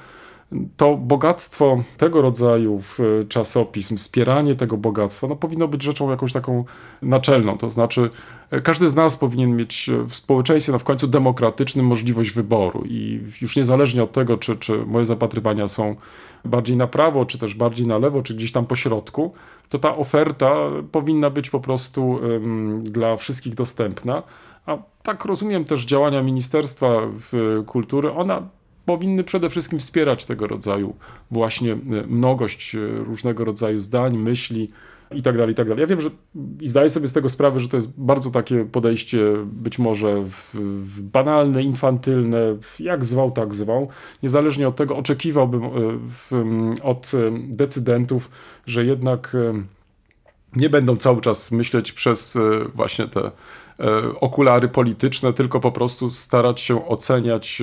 [0.77, 2.83] to bogactwo tego rodzaju
[3.29, 6.65] czasopism, wspieranie tego bogactwa, no powinno być rzeczą jakąś taką
[7.03, 7.59] naczelną.
[7.59, 8.11] To znaczy,
[8.51, 12.83] e, każdy z nas powinien mieć w społeczeństwie, no w końcu demokratycznym, możliwość wyboru.
[12.85, 15.97] I już niezależnie od tego, czy, czy moje zapatrywania są
[16.45, 19.33] bardziej na prawo, czy też bardziej na lewo, czy gdzieś tam po środku,
[19.69, 20.55] to ta oferta
[20.93, 22.21] powinna być po prostu
[22.81, 24.23] dla wszystkich dostępna.
[24.67, 26.89] A tak rozumiem też działania Ministerstwa
[27.67, 28.13] Kultury.
[28.13, 28.43] Ona
[28.87, 30.95] powinny przede wszystkim wspierać tego rodzaju
[31.31, 34.71] właśnie e, mnogość e, różnego rodzaju zdań, myśli
[35.11, 35.81] i tak dalej, i tak dalej.
[35.81, 36.11] Ja wiem, że
[36.61, 40.55] i zdaję sobie z tego sprawę, że to jest bardzo takie podejście być może w,
[40.85, 43.89] w banalne, infantylne, jak zwał, tak zwał.
[44.23, 45.69] Niezależnie od tego oczekiwałbym e,
[46.09, 46.33] w,
[46.83, 47.13] od
[47.49, 48.31] decydentów,
[48.67, 49.37] że jednak
[50.57, 52.39] nie będą cały czas myśleć przez
[52.75, 53.31] właśnie te
[54.21, 57.63] okulary polityczne, tylko po prostu starać się oceniać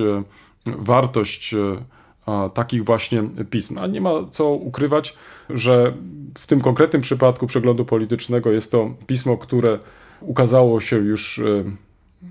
[0.66, 3.78] wartość e, takich właśnie pism.
[3.78, 5.16] A nie ma co ukrywać,
[5.50, 5.94] że
[6.38, 9.78] w tym konkretnym przypadku przeglądu politycznego jest to pismo, które
[10.20, 11.64] ukazało się już, e,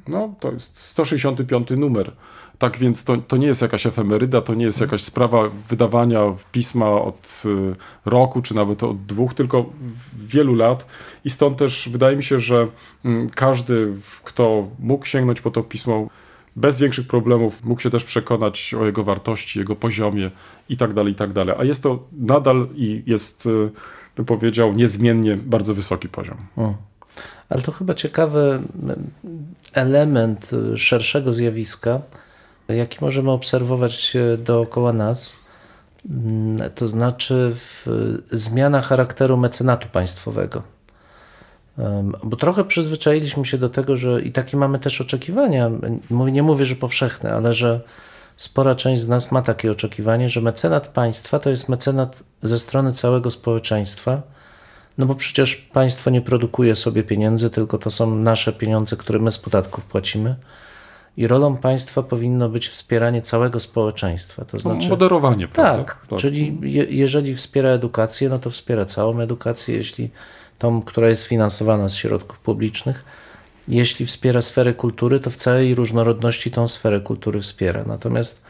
[0.08, 2.12] no to jest 165 numer.
[2.60, 6.92] Tak więc to, to nie jest jakaś efemeryda, to nie jest jakaś sprawa wydawania pisma
[6.92, 9.66] od e, roku, czy nawet od dwóch, tylko
[10.16, 10.86] wielu lat.
[11.26, 12.68] I stąd też wydaje mi się, że
[13.06, 13.94] mm, każdy,
[14.24, 16.08] kto mógł sięgnąć po to pismo,
[16.56, 20.32] bez większych problemów mógł się też przekonać o jego wartości, jego poziomie
[20.70, 21.30] i tak dalej, i tak.
[21.58, 23.72] A jest to nadal i jest, y,
[24.16, 26.38] bym powiedział, niezmiennie bardzo wysoki poziom.
[26.58, 26.74] O.
[27.50, 28.62] Ale to chyba ciekawy
[29.74, 32.02] element szerszego zjawiska,
[32.68, 35.38] jaki możemy obserwować dookoła nas,
[36.10, 37.56] mm, to znaczy
[38.32, 40.64] zmiana charakteru mecenatu państwowego.
[42.24, 45.72] Bo trochę przyzwyczailiśmy się do tego, że i takie mamy też oczekiwania.
[46.32, 47.82] Nie mówię, że powszechne, ale że
[48.38, 52.94] spora część z nas ma takie oczekiwanie, że mecenat państwa to jest mecenat ze strony
[52.94, 54.22] całego społeczeństwa,
[54.98, 59.32] no bo przecież państwo nie produkuje sobie pieniędzy, tylko to są nasze pieniądze, które my
[59.32, 60.36] z podatków płacimy.
[61.18, 64.46] I rolą państwa powinno być wspieranie całego społeczeństwa.
[64.46, 65.84] To znaczy, Moderowanie, prawda?
[65.84, 70.10] tak, czyli je, jeżeli wspiera edukację, no to wspiera całą edukację, jeśli
[70.64, 73.06] tą, która jest finansowana z środków publicznych.
[73.68, 77.84] Jeśli wspiera sferę kultury, to w całej różnorodności tą sferę kultury wspiera.
[77.88, 78.46] Natomiast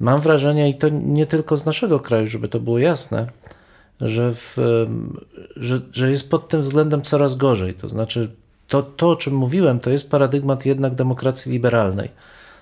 [0.00, 3.26] mam wrażenie, i to nie tylko z naszego kraju, żeby to było jasne,
[4.00, 4.56] że, w,
[5.56, 7.74] że, że jest pod tym względem coraz gorzej.
[7.74, 8.30] To znaczy,
[8.68, 12.10] to, to, o czym mówiłem, to jest paradygmat jednak demokracji liberalnej.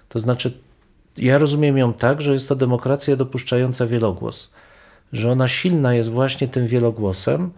[0.09, 0.53] To znaczy,
[1.17, 4.53] ja rozumiem ją tak, że jest to demokracja dopuszczająca wielogłos,
[5.13, 7.51] że ona silna jest właśnie tym wielogłosem,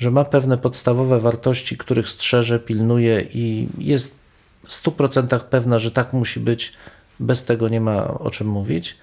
[0.00, 4.18] że ma pewne podstawowe wartości, których strzeże, pilnuje i jest
[4.66, 6.72] w 100% pewna, że tak musi być,
[7.20, 8.96] bez tego nie ma o czym mówić,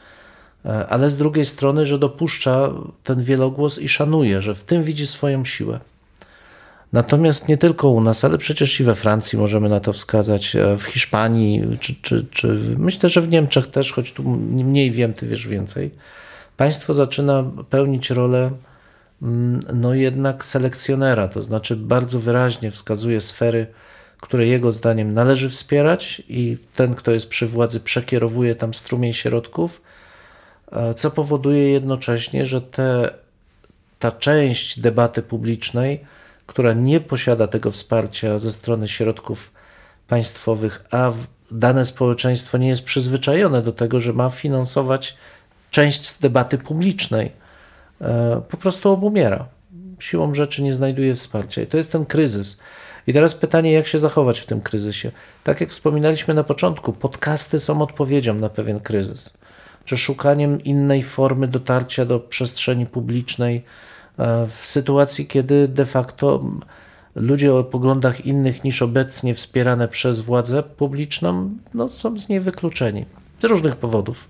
[0.66, 2.70] e, ale z drugiej strony, że dopuszcza
[3.04, 5.80] ten wielogłos i szanuje, że w tym widzi swoją siłę.
[6.94, 10.78] Natomiast nie tylko u nas, ale przecież i we Francji możemy na to wskazać, e,
[10.78, 15.28] w Hiszpanii, czy, czy, czy myślę, że w Niemczech też, choć tu mniej wiem, ty
[15.28, 15.92] wiesz więcej.
[16.58, 18.52] Państwo zaczyna pełnić rolę
[19.74, 23.68] no jednak selekcjonera, to znaczy bardzo wyraźnie wskazuje sfery,
[24.22, 29.82] które jego zdaniem należy wspierać i ten, kto jest przy władzy, przekierowuje tam strumień środków,
[30.72, 33.10] e, co powoduje jednocześnie, że te,
[34.00, 36.06] ta część debaty publicznej,
[36.46, 39.52] która nie posiada tego wsparcia ze strony środków
[40.08, 41.12] państwowych, a
[41.52, 45.18] dane społeczeństwo nie jest przyzwyczajone do tego, że ma finansować
[45.72, 47.32] część z debaty publicznej,
[48.50, 49.46] po prostu obumiera.
[50.00, 51.62] Siłą rzeczy nie znajduje wsparcia.
[51.62, 52.60] I to jest ten kryzys.
[53.08, 55.12] I teraz pytanie, jak się zachować w tym kryzysie?
[55.44, 59.38] Tak jak wspominaliśmy na początku, podcasty są odpowiedzią na pewien kryzys,
[59.86, 63.64] czy szukaniem innej formy dotarcia do przestrzeni publicznej,
[64.18, 66.44] E, w sytuacji, kiedy de facto
[67.16, 73.06] ludzie o poglądach innych niż obecnie wspierane przez władzę publiczną no, są z niej wykluczeni
[73.40, 74.28] z różnych powodów.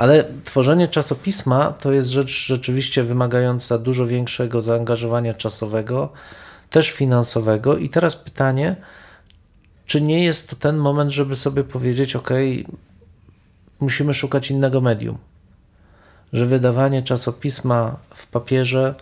[0.00, 6.12] Ale tworzenie czasopisma to jest rzecz rzeczywiście wymagająca dużo większego zaangażowania czasowego,
[6.70, 7.76] też finansowego.
[7.76, 8.76] I teraz pytanie,
[9.86, 12.30] czy nie jest to ten moment, żeby sobie powiedzieć: OK,
[13.80, 15.18] musimy szukać innego medium?
[16.32, 18.94] że wydawanie czasopisma w papierze,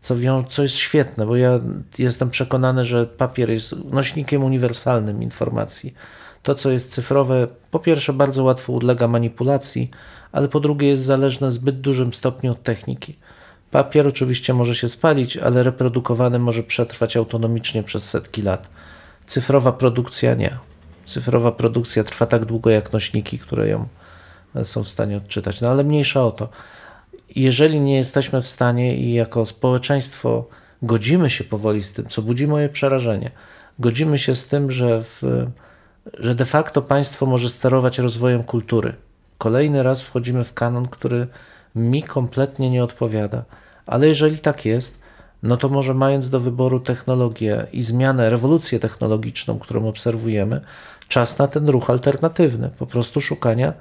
[0.00, 1.60] co, wią, co jest świetne, bo ja
[1.98, 5.94] jestem przekonany, że papier jest nośnikiem uniwersalnym informacji.
[6.42, 9.90] To, co jest cyfrowe, po pierwsze, bardzo łatwo ulega manipulacji,
[10.32, 13.16] ale po drugie, jest zależne w zbyt dużym stopniu od techniki.
[13.70, 18.68] Papier oczywiście może się spalić, ale reprodukowany może przetrwać autonomicznie przez setki lat.
[19.26, 20.58] Cyfrowa produkcja nie.
[21.06, 23.88] Cyfrowa produkcja trwa tak długo jak nośniki, które ją
[24.62, 25.60] są w stanie odczytać.
[25.60, 26.48] No ale mniejsza o to.
[27.36, 30.48] Jeżeli nie jesteśmy w stanie i jako społeczeństwo
[30.82, 33.30] godzimy się powoli z tym, co budzi moje przerażenie,
[33.78, 35.22] godzimy się z tym, że, w,
[36.18, 38.94] że de facto państwo może sterować rozwojem kultury.
[39.38, 41.26] Kolejny raz wchodzimy w kanon, który
[41.74, 43.44] mi kompletnie nie odpowiada.
[43.86, 45.02] Ale jeżeli tak jest,
[45.42, 50.60] no to może mając do wyboru technologię i zmianę, rewolucję technologiczną, którą obserwujemy,
[51.08, 53.72] czas na ten ruch alternatywny, po prostu szukania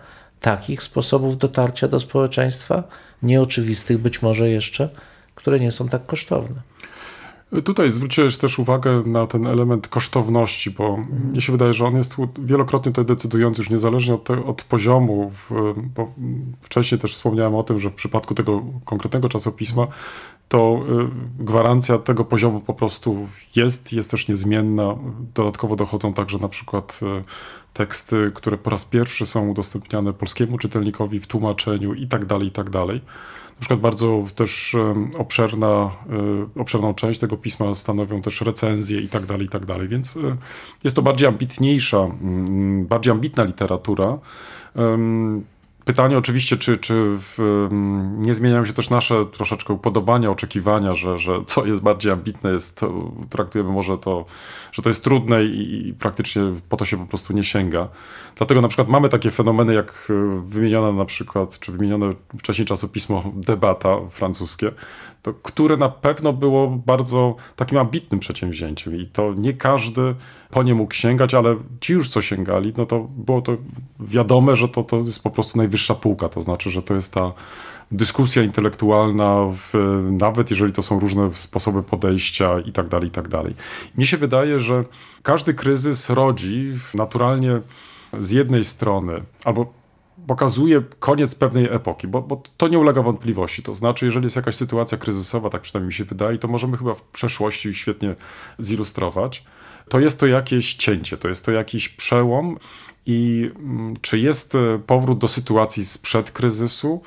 [0.41, 2.83] takich sposobów dotarcia do społeczeństwa,
[3.23, 4.89] nieoczywistych być może jeszcze,
[5.35, 6.61] które nie są tak kosztowne.
[7.63, 11.29] Tutaj zwróciłeś też uwagę na ten element kosztowności, bo mhm.
[11.29, 15.31] mnie się wydaje, że on jest wielokrotnie tutaj decydujący, już niezależnie od, te, od poziomu.
[15.95, 16.13] Bo
[16.61, 19.87] wcześniej też wspomniałem o tym, że w przypadku tego konkretnego czasopisma
[20.47, 20.79] to
[21.39, 24.95] y, gwarancja tego poziomu po prostu jest, jest też niezmienna.
[25.33, 27.25] Dodatkowo dochodzą także na przykład y,
[27.73, 32.51] teksty, które po raz pierwszy są udostępniane polskiemu czytelnikowi w tłumaczeniu i tak dalej, i
[32.51, 33.01] tak dalej.
[33.57, 34.75] Na przykład bardzo też
[35.17, 35.91] obszerna,
[36.55, 39.87] y, obszerną część tego pisma stanowią też recenzje i tak dalej, i tak dalej.
[39.87, 40.17] Więc
[40.83, 44.17] jest to bardziej ambitniejsza, mm, bardziej ambitna literatura.
[45.87, 47.67] Pytanie oczywiście, czy, czy w,
[48.17, 52.81] nie zmieniają się też nasze troszeczkę upodobania, oczekiwania, że, że co jest bardziej ambitne, jest,
[53.29, 54.25] traktujemy może to,
[54.71, 57.87] że to jest trudne i, i, praktycznie po to się po prostu nie sięga.
[58.35, 63.23] Dlatego na przykład mamy takie fenomeny jak e, wymienione na przykład, czy wymienione wcześniej czasopismo
[63.35, 64.71] Debata francuskie,
[65.21, 70.15] to, które na pewno było bardzo takim ambitnym przedsięwzięciem i to nie każdy
[70.51, 73.57] po nie mógł sięgać, ale ci już co sięgali, no to było to
[73.99, 77.33] wiadome, że to, to jest po prostu najwyższa półka, to znaczy, że to jest ta
[77.91, 79.73] dyskusja intelektualna, w,
[80.11, 83.55] nawet jeżeli to są różne sposoby podejścia i tak dalej, i tak dalej.
[83.95, 84.83] Mnie się wydaje, że
[85.23, 87.61] każdy kryzys rodzi naturalnie
[88.19, 89.73] z jednej strony, albo
[90.27, 93.63] pokazuje koniec pewnej epoki, bo, bo, to nie ulega wątpliwości.
[93.63, 96.93] To znaczy, jeżeli jest jakaś sytuacja kryzysowa, tak przynajmniej mi się wydaje, to możemy chyba
[96.93, 98.15] w przeszłości świetnie
[98.59, 99.43] zilustrować.
[99.89, 102.57] To jest to jakieś cięcie, to jest to jakiś przełom
[103.05, 107.01] i mm, czy jest e, powrót do sytuacji sprzed kryzysu?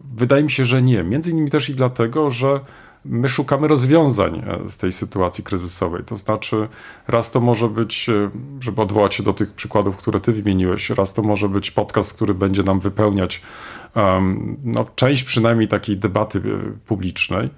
[0.00, 1.04] Wydaje mi się, że nie.
[1.04, 2.60] Między innymi też i dlatego, że
[3.08, 6.04] my szukamy rozwiązań e, z tej sytuacji kryzysowej.
[6.04, 6.68] To znaczy,
[7.08, 11.14] raz to może być, e, żeby odwołać się do tych przykładów, które ty wymieniłeś, raz
[11.14, 13.42] to może być podcast, który będzie nam wypełniać
[13.96, 16.42] um, no, część przynajmniej takiej debaty
[16.86, 17.50] publicznej.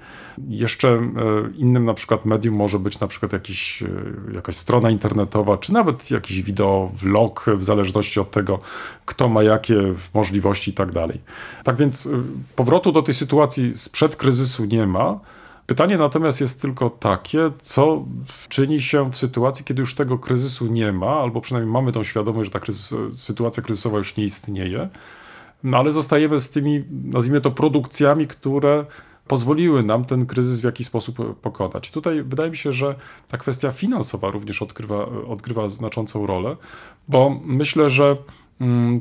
[0.48, 0.98] Jeszcze
[1.56, 3.84] innym na przykład medium może być na przykład jakiś,
[4.34, 8.58] jakaś strona internetowa, czy nawet jakiś wideo, vlog, w zależności od tego,
[9.06, 11.20] kto ma jakie możliwości i tak dalej.
[11.64, 12.08] Tak więc
[12.56, 15.20] powrotu do tej sytuacji sprzed kryzysu nie ma.
[15.68, 18.04] Pytanie natomiast jest tylko takie, co
[18.48, 22.46] czyni się w sytuacji, kiedy już tego kryzysu nie ma, albo przynajmniej mamy tą świadomość,
[22.46, 24.88] że ta kryzys, sytuacja kryzysowa już nie istnieje,
[25.64, 28.86] no ale zostajemy z tymi, nazwijmy to, produkcjami, które
[29.26, 31.90] pozwoliły nam ten kryzys w jakiś sposób pokonać.
[31.90, 32.94] Tutaj wydaje mi się, że
[33.28, 36.56] ta kwestia finansowa również odgrywa, odgrywa znaczącą rolę,
[37.08, 38.16] bo myślę, że
[38.60, 39.00] mm,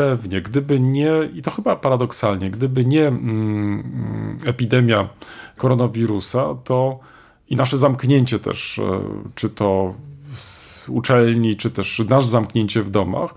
[0.00, 5.08] pewnie, gdyby nie, i to chyba paradoksalnie, gdyby nie mm, epidemia
[5.56, 6.98] koronawirusa, to
[7.48, 9.00] i nasze zamknięcie też, e,
[9.34, 9.94] czy to
[10.34, 13.34] z uczelni, czy też nasze zamknięcie w domach,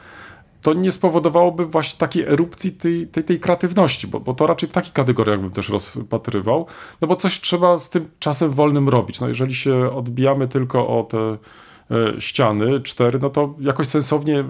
[0.62, 4.72] to nie spowodowałoby właśnie takiej erupcji tej, tej, tej kreatywności, bo, bo to raczej w
[4.72, 6.68] takich kategoriach bym też rozpatrywał,
[7.02, 9.20] no bo coś trzeba z tym czasem wolnym robić.
[9.20, 11.38] No jeżeli się odbijamy tylko o te
[11.92, 14.44] E, ściany, cztery, no to jakoś sensownie,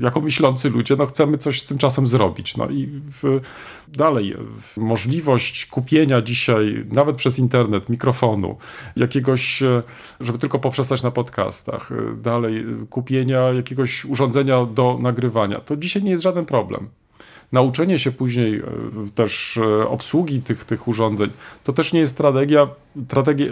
[0.00, 2.56] jako myślący ludzie, no chcemy coś z tym czasem zrobić.
[2.56, 2.86] No i
[3.22, 3.40] w,
[3.88, 8.56] dalej, w możliwość kupienia dzisiaj, nawet przez internet, mikrofonu,
[8.96, 9.82] jakiegoś, e,
[10.20, 16.10] żeby tylko poprzestać na podcastach, e, dalej, kupienia jakiegoś urządzenia do nagrywania, to dzisiaj nie
[16.10, 16.88] jest żaden problem
[17.54, 18.62] nauczenie się później e,
[19.14, 21.30] też e, obsługi tych, tych urządzeń,
[21.64, 22.68] to też nie jest tragedia,
[23.08, 23.46] tragedia,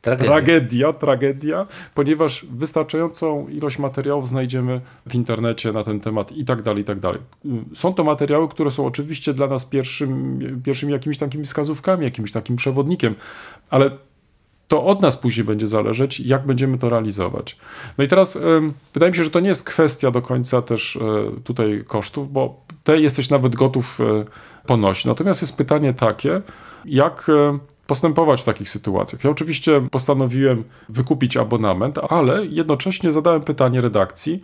[0.00, 0.26] tragedia.
[0.26, 6.82] tragedia, tragedia, ponieważ wystarczającą ilość materiałów znajdziemy w internecie na ten temat i tak dalej,
[6.82, 7.20] i tak dalej.
[7.74, 12.56] Są to materiały, które są oczywiście dla nas pierwszym, pierwszymi jakimiś takimi wskazówkami, jakimś takim
[12.56, 13.14] przewodnikiem,
[13.70, 13.90] ale
[14.70, 17.56] to od nas później będzie zależeć, jak będziemy to realizować.
[17.98, 18.38] No i teraz
[18.94, 21.00] wydaje mi się, że to nie jest kwestia do końca też y,
[21.44, 24.04] tutaj kosztów, bo te jesteś nawet gotów y,
[24.66, 25.04] ponosić.
[25.04, 26.42] Natomiast jest pytanie takie,
[26.84, 27.30] jak
[27.86, 29.24] postępować w takich sytuacjach.
[29.24, 34.42] Ja oczywiście postanowiłem wykupić abonament, ale jednocześnie zadałem pytanie redakcji,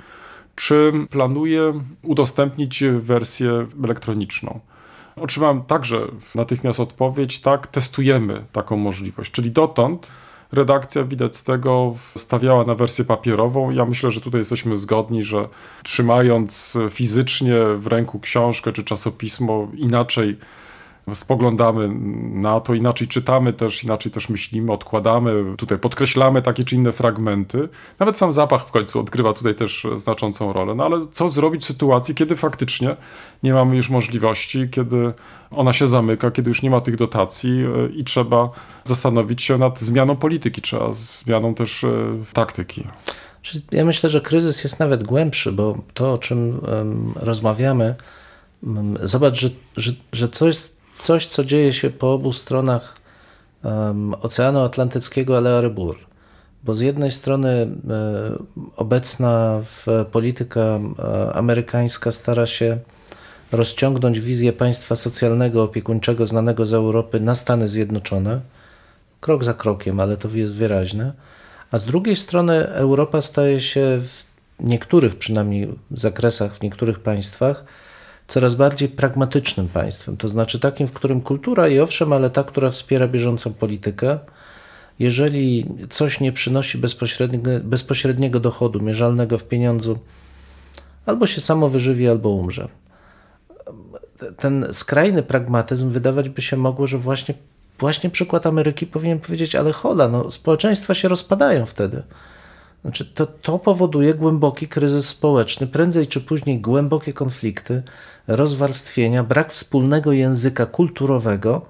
[0.55, 4.61] czy planuję udostępnić wersję elektroniczną.
[5.21, 9.33] Otrzymałem także natychmiast odpowiedź, tak, testujemy taką możliwość.
[9.33, 10.13] Czyli dotąd
[10.53, 13.71] redakcja, widać z tego, stawiała na wersję papierową.
[13.71, 15.49] Ja myślę, że tutaj jesteśmy zgodni, że
[15.83, 20.37] trzymając fizycznie w ręku książkę czy czasopismo, inaczej
[21.14, 21.88] spoglądamy
[22.33, 27.69] na to, inaczej czytamy też, inaczej też myślimy, odkładamy, tutaj podkreślamy takie czy inne fragmenty.
[27.99, 30.75] Nawet sam zapach w końcu odgrywa tutaj też znaczącą rolę.
[30.75, 32.97] No ale co zrobić w sytuacji, kiedy faktycznie
[33.42, 35.12] nie mamy już możliwości, kiedy
[35.51, 38.51] ona się zamyka, kiedy już nie ma tych dotacji e, i trzeba
[38.85, 41.88] zastanowić się nad zmianą polityki, trzeba zmianą też e,
[42.33, 42.85] taktyki.
[43.73, 46.61] Ja myślę, że kryzys jest nawet głębszy, bo to, o czym
[47.16, 47.95] rozmawiamy,
[48.62, 52.97] um, zobacz, że, że, że to jest coś, co dzieje się po obu stronach
[53.65, 55.97] um, Oceanu Atlantyckiego, ale Arybur.
[56.65, 57.69] Bo z jednej strony e,
[58.77, 59.61] obecna
[60.13, 62.79] polityka e, amerykańska stara się
[63.53, 68.41] rozciągnąć wizję państwa socjalnego, opiekuńczego, znanego z Europy na Stany Zjednoczone,
[69.21, 71.13] krok za krokiem, ale to jest wyraźne.
[71.71, 74.25] A z drugiej strony Europa staje się w
[74.61, 77.65] niektórych przynajmniej zakresach, w niektórych państwach,
[78.29, 82.71] coraz bardziej pragmatycznym państwem, to znaczy takim, w którym kultura i owszem, ale ta, która
[82.71, 84.19] wspiera bieżącą politykę,
[84.99, 86.79] jeżeli coś nie przynosi
[87.62, 89.99] bezpośredniego, dochodu mierzalnego w pieniądzu,
[91.07, 92.69] albo się samo wyżywi, albo umrze.
[94.37, 97.35] Ten skrajny pragmatyzm wydawać by się mogło, że właśnie,
[97.79, 102.03] właśnie przykład Ameryki powinien powiedzieć, ale hola, no, społeczeństwa się rozpadają wtedy.
[102.87, 107.83] Znaczy, to, to powoduje głęboki kryzys społeczny, prędzej czy później głębokie konflikty,
[108.27, 111.66] rozwarstwienia, brak wspólnego języka kulturowego.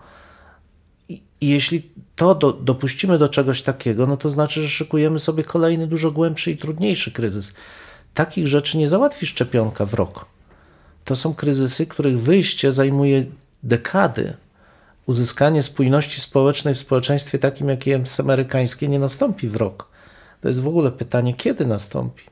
[1.09, 5.87] I, jeśli to do, dopuścimy do czegoś takiego, no to znaczy, że szykujemy sobie kolejny,
[5.87, 7.54] dużo głębszy i trudniejszy kryzys.
[8.14, 10.27] Takich rzeczy nie załatwi szczepionka w rok.
[11.04, 13.25] To są kryzysy, których wyjście zajmuje
[13.62, 14.35] dekady.
[15.06, 19.96] Uzyskanie spójności społecznej w społeczeństwie takim, jakie jest amerykańskie, nie nastąpi w rok.
[20.41, 22.23] To jest w ogóle pytanie, kiedy nastąpi.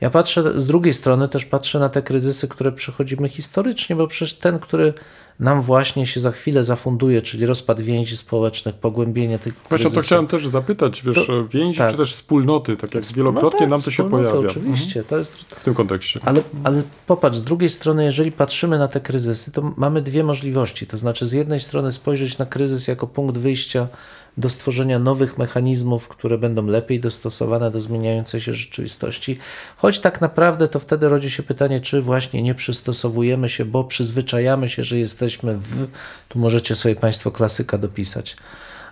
[0.00, 4.34] Ja patrzę z drugiej strony, też patrzę na te kryzysy, które przechodzimy historycznie, bo przecież
[4.34, 4.92] ten, który
[5.40, 9.94] nam właśnie się za chwilę zafunduje, czyli rozpad więzi społecznych, pogłębienie tych Właśnie o kryzysów.
[9.94, 11.90] to chciałem też zapytać, wiesz, To- więzi tak.
[11.90, 15.60] czy też wspólnoty, tak jak wielokrotnie tak, nam to się pojawia Oczywiście, to jest Mhm.
[15.60, 16.20] w tym kontekście.
[16.24, 20.86] ale, ale popatrz, z drugiej strony, jeżeli patrzymy na te kryzysy, to mamy dwie możliwości.
[20.86, 23.88] To znaczy, z jednej strony spojrzeć na kryzys jako punkt wyjścia
[24.36, 29.38] do stworzenia nowych mechanizmów, które będą lepiej dostosowane do zmieniającej się rzeczywistości,
[29.76, 34.68] choć tak naprawdę to wtedy rodzi się pytanie, czy właśnie nie przystosowujemy się, bo przyzwyczajamy
[34.68, 35.88] się, że jesteśmy w.
[36.28, 38.36] Tu możecie sobie Państwo klasyka dopisać.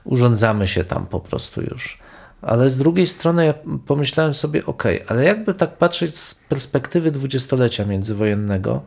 [0.04, 1.98] Urządzamy się tam po prostu już.
[2.42, 3.54] Ale z drugiej strony ja
[3.86, 8.82] pomyślałem sobie, ok, ale jakby tak patrzeć z perspektywy dwudziestolecia międzywojennego,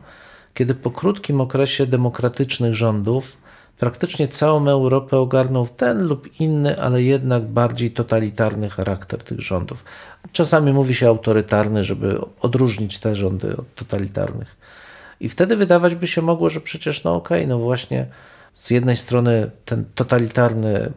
[0.54, 3.36] kiedy po krótkim okresie demokratycznych rządów
[3.78, 9.84] praktycznie całą Europę ogarnął ten lub inny, ale jednak bardziej totalitarny charakter tych rządów.
[10.32, 14.56] Czasami mówi się autorytarny, żeby odróżnić te rządy od totalitarnych.
[15.20, 18.06] I wtedy wydawać by się mogło, że przecież no okej, no właśnie
[18.54, 20.92] z jednej strony ten totalitarny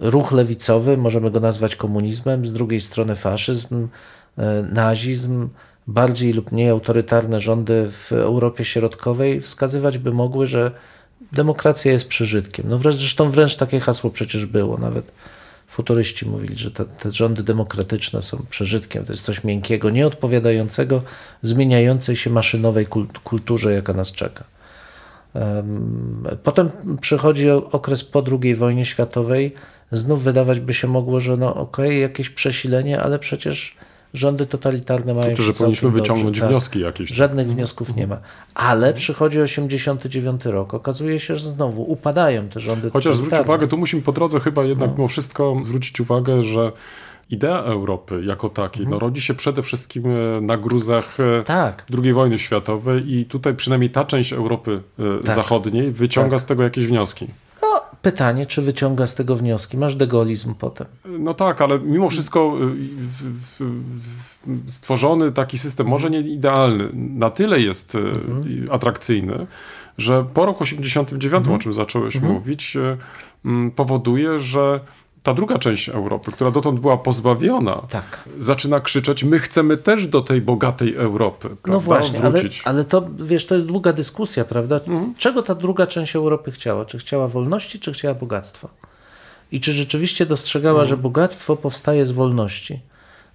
[0.00, 3.88] ruch lewicowy, możemy go nazwać komunizmem, z drugiej strony faszyzm,
[4.38, 5.48] e, nazizm,
[5.86, 10.70] bardziej lub mniej autorytarne rządy w Europie Środkowej wskazywać by mogły, że
[11.32, 12.66] demokracja jest przeżytkiem.
[12.68, 15.12] No wręcz, zresztą wręcz takie hasło przecież było, nawet
[15.68, 21.02] futuryści mówili, że te, te rządy demokratyczne są przeżytkiem, to jest coś miękkiego, nieodpowiadającego
[21.42, 24.44] zmieniającej się maszynowej kult- kulturze, jaka nas czeka.
[25.34, 26.70] Em, Potem
[27.00, 29.54] przychodzi okres po II wojnie światowej.
[29.92, 33.76] Znów wydawać by się mogło, że no okej, jakieś przesilenie, ale przecież
[34.14, 36.48] rządy totalitarne mają To, się że powinniśmy wyciągnąć dobrze, tak.
[36.50, 37.10] wnioski jakieś.
[37.10, 38.18] Żadnych wniosków nie ma.
[38.54, 40.74] Ale przychodzi 89 rok.
[40.74, 44.64] Okazuje się, że znowu upadają te rządy Chociaż zwróć uwagę, tu musimy po drodze chyba
[44.64, 44.94] jednak No.
[44.96, 46.72] mimo wszystko zwrócić uwagę, że
[47.30, 48.90] idea Europy jako takiej Mhm.
[48.90, 51.86] no, rodzi się przede wszystkim e, na gruzach e, Tak.
[52.02, 55.34] II wojny światowej i tutaj przynajmniej ta część Europy e, Tak.
[55.36, 57.26] zachodniej wyciąga z tego jakieś wnioski.
[58.02, 59.76] Pytanie, czy wyciąga z tego wnioski.
[59.78, 60.86] Masz degolizm potem.
[61.18, 67.30] No tak, ale mimo wszystko y, w- w- stworzony taki system, może nie idealny, na
[67.30, 68.44] tyle jest y, Mhm.
[68.70, 69.46] atrakcyjny,
[69.98, 71.56] że po roku 89, Mhm.
[71.56, 72.96] o czym zacząłeś mówić, y,
[73.44, 74.80] mm, powoduje, że
[75.22, 78.24] ta druga część Europy, która dotąd była pozbawiona, Tak.
[78.38, 81.72] zaczyna krzyczeć, my chcemy też do tej bogatej Europy, prawda?
[81.72, 82.62] No właśnie, ale, wrócić.
[82.64, 84.76] ale to, wiesz, to jest długa dyskusja, prawda?
[84.76, 85.14] Mhm.
[85.18, 86.84] Czego ta druga część Europy chciała?
[86.84, 88.68] Czy chciała wolności, czy chciała bogactwa?
[89.52, 90.88] I czy rzeczywiście dostrzegała, Mhm.
[90.88, 92.80] że bogactwo powstaje z wolności?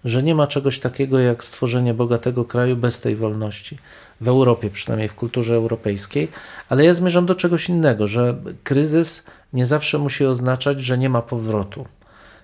[0.06, 3.78] Że nie ma czegoś takiego jak stworzenie bogatego kraju bez tej wolności.
[4.22, 6.28] W Europie, przynajmniej w kulturze europejskiej.
[6.70, 11.22] Ale ja zmierzam do czegoś innego, że kryzys nie zawsze musi oznaczać, że nie ma
[11.22, 11.86] powrotu.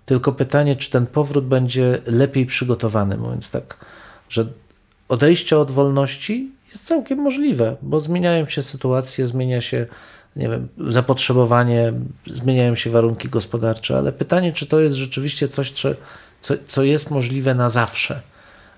[0.06, 3.86] Tylko pytanie, czy ten powrót będzie lepiej przygotowany, mówiąc tak,
[4.30, 4.48] że
[5.10, 9.86] odejście od wolności jest całkiem możliwe, bo zmieniają się sytuacje, zmienia się
[10.36, 11.94] nie wiem, zapotrzebowanie,
[12.28, 15.90] zmieniają się warunki gospodarcze, ale pytanie, czy to jest rzeczywiście coś, co,
[16.68, 18.22] co, jest możliwe na zawsze.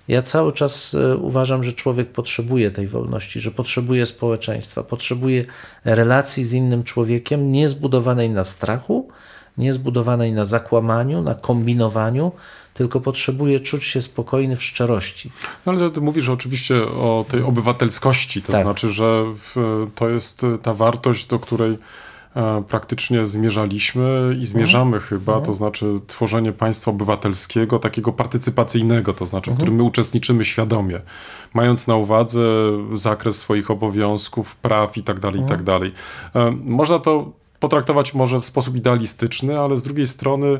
[0.08, 5.44] Ja cały czas e, uważam, że człowiek potrzebuje tej wolności, że potrzebuje społeczeństwa, potrzebuje
[5.84, 9.08] relacji z innym człowiekiem, nie zbudowanej na strachu,
[9.58, 12.32] nie zbudowanej na zakłamaniu, na kombinowaniu,
[12.74, 15.32] tylko potrzebuje czuć się spokojny w szczerości.
[15.66, 18.62] No ale ty mówisz oczywiście o tej obywatelskości, to Tak.
[18.62, 19.24] znaczy, że
[19.94, 21.78] to jest ta wartość, do której
[22.68, 29.56] praktycznie zmierzaliśmy i zmierzamy chyba, to znaczy tworzenie państwa obywatelskiego, takiego partycypacyjnego, to znaczy, w
[29.56, 31.00] którym my uczestniczymy świadomie,
[31.54, 32.40] mając na uwadze
[32.92, 35.92] zakres swoich obowiązków, praw i tak dalej, i tak dalej.
[36.34, 40.58] E, Można to potraktować może w sposób idealistyczny, ale z drugiej strony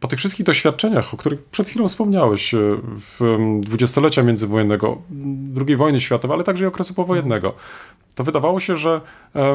[0.00, 2.58] po tych wszystkich doświadczeniach, o których przed chwilą wspomniałeś, e,
[3.20, 4.98] w dwudziestolecia międzywojennego,
[5.66, 7.54] II wojny światowej, ale także i okresu powojennego,
[8.14, 9.00] to wydawało się, że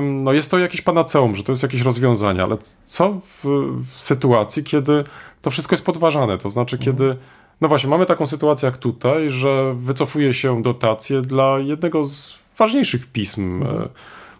[0.01, 3.45] no jest to jakieś panaceum, że to jest jakieś rozwiązanie, ale co w,
[3.85, 5.03] w sytuacji, kiedy
[5.41, 7.15] to wszystko jest podważane, to znaczy kiedy
[7.61, 13.07] no właśnie, mamy taką sytuację jak tutaj, że wycofuje się dotacje dla jednego z ważniejszych
[13.07, 13.89] pism e,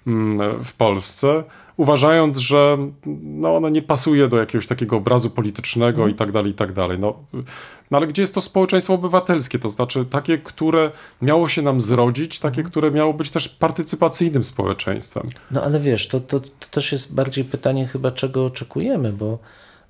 [0.08, 1.44] mm, w Polsce,
[1.78, 2.78] uważając, że
[3.24, 7.00] no, ono nie pasuje do jakiegoś takiego obrazu politycznego i tak dalej, i tak dalej.
[7.00, 7.20] No,
[7.92, 9.60] no ale gdzie jest to społeczeństwo obywatelskie?
[9.60, 15.30] To znaczy takie, które miało się nam zrodzić, takie, które miało być też partycypacyjnym społeczeństwem.
[15.52, 19.40] No ale wiesz, to, to, to też jest bardziej pytanie chyba, czego oczekujemy, bo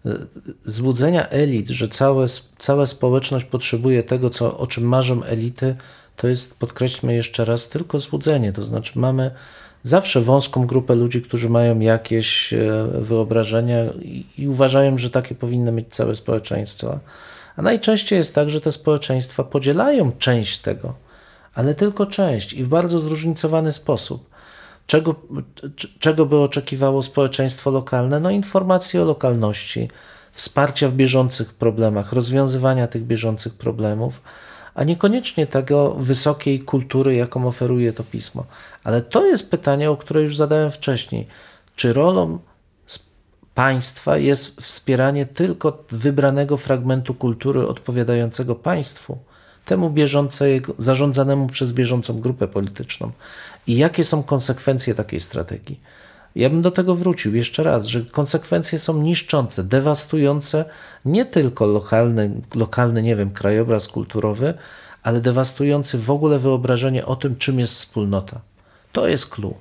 [0.06, 0.18] e,
[0.66, 2.26] złudzenia elit, że całe,
[2.58, 5.76] cała społeczność potrzebuje tego, co, o czym marzą elity,
[6.16, 8.54] to jest, podkreślmy jeszcze raz, tylko złudzenie.
[8.54, 9.32] To znaczy mamy
[9.84, 13.86] zawsze wąską grupę ludzi, którzy mają jakieś e, wyobrażenia
[14.38, 17.00] i, uważają, że takie powinny mieć całe społeczeństwa.
[17.58, 20.94] A najczęściej jest tak, że te społeczeństwa podzielają część tego,
[21.56, 24.30] ale tylko część i w bardzo zróżnicowany sposób.
[24.88, 25.16] Czego,
[26.00, 28.20] czego by oczekiwało społeczeństwo lokalne?
[28.20, 29.90] No, informacji o lokalności,
[30.32, 34.22] wsparcia w bieżących problemach, rozwiązywania tych bieżących problemów,
[34.76, 38.46] a niekoniecznie tego wysokiej kultury, jaką oferuje to pismo.
[38.84, 41.28] Ale to jest pytanie, o które już zadałem wcześniej.
[41.76, 42.40] Czy rolą
[43.54, 49.18] państwa jest wspieranie tylko wybranego fragmentu kultury odpowiadającego państwu,
[49.66, 53.12] temu bieżącego, zarządzanemu przez bieżącą grupę polityczną?
[53.68, 55.80] I jakie są konsekwencje takiej strategii?
[56.36, 60.66] Ja bym do tego wrócił jeszcze raz, że konsekwencje są niszczące, dewastujące
[61.06, 64.54] nie tylko lokalny, lokalny, nie wiem, krajobraz kulturowy,
[65.04, 68.42] ale dewastujący w ogóle wyobrażenie o tym, czym jest wspólnota.
[68.92, 69.54] To jest clue.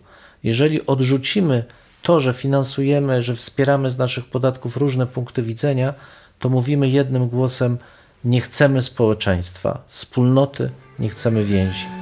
[0.44, 1.64] Jeżeli odrzucimy
[2.02, 5.94] to, że finansujemy, że wspieramy z naszych podatków różne punkty widzenia,
[6.38, 7.78] to mówimy jednym głosem:
[8.24, 12.01] nie chcemy społeczeństwa, wspólnoty, nie chcemy więzi.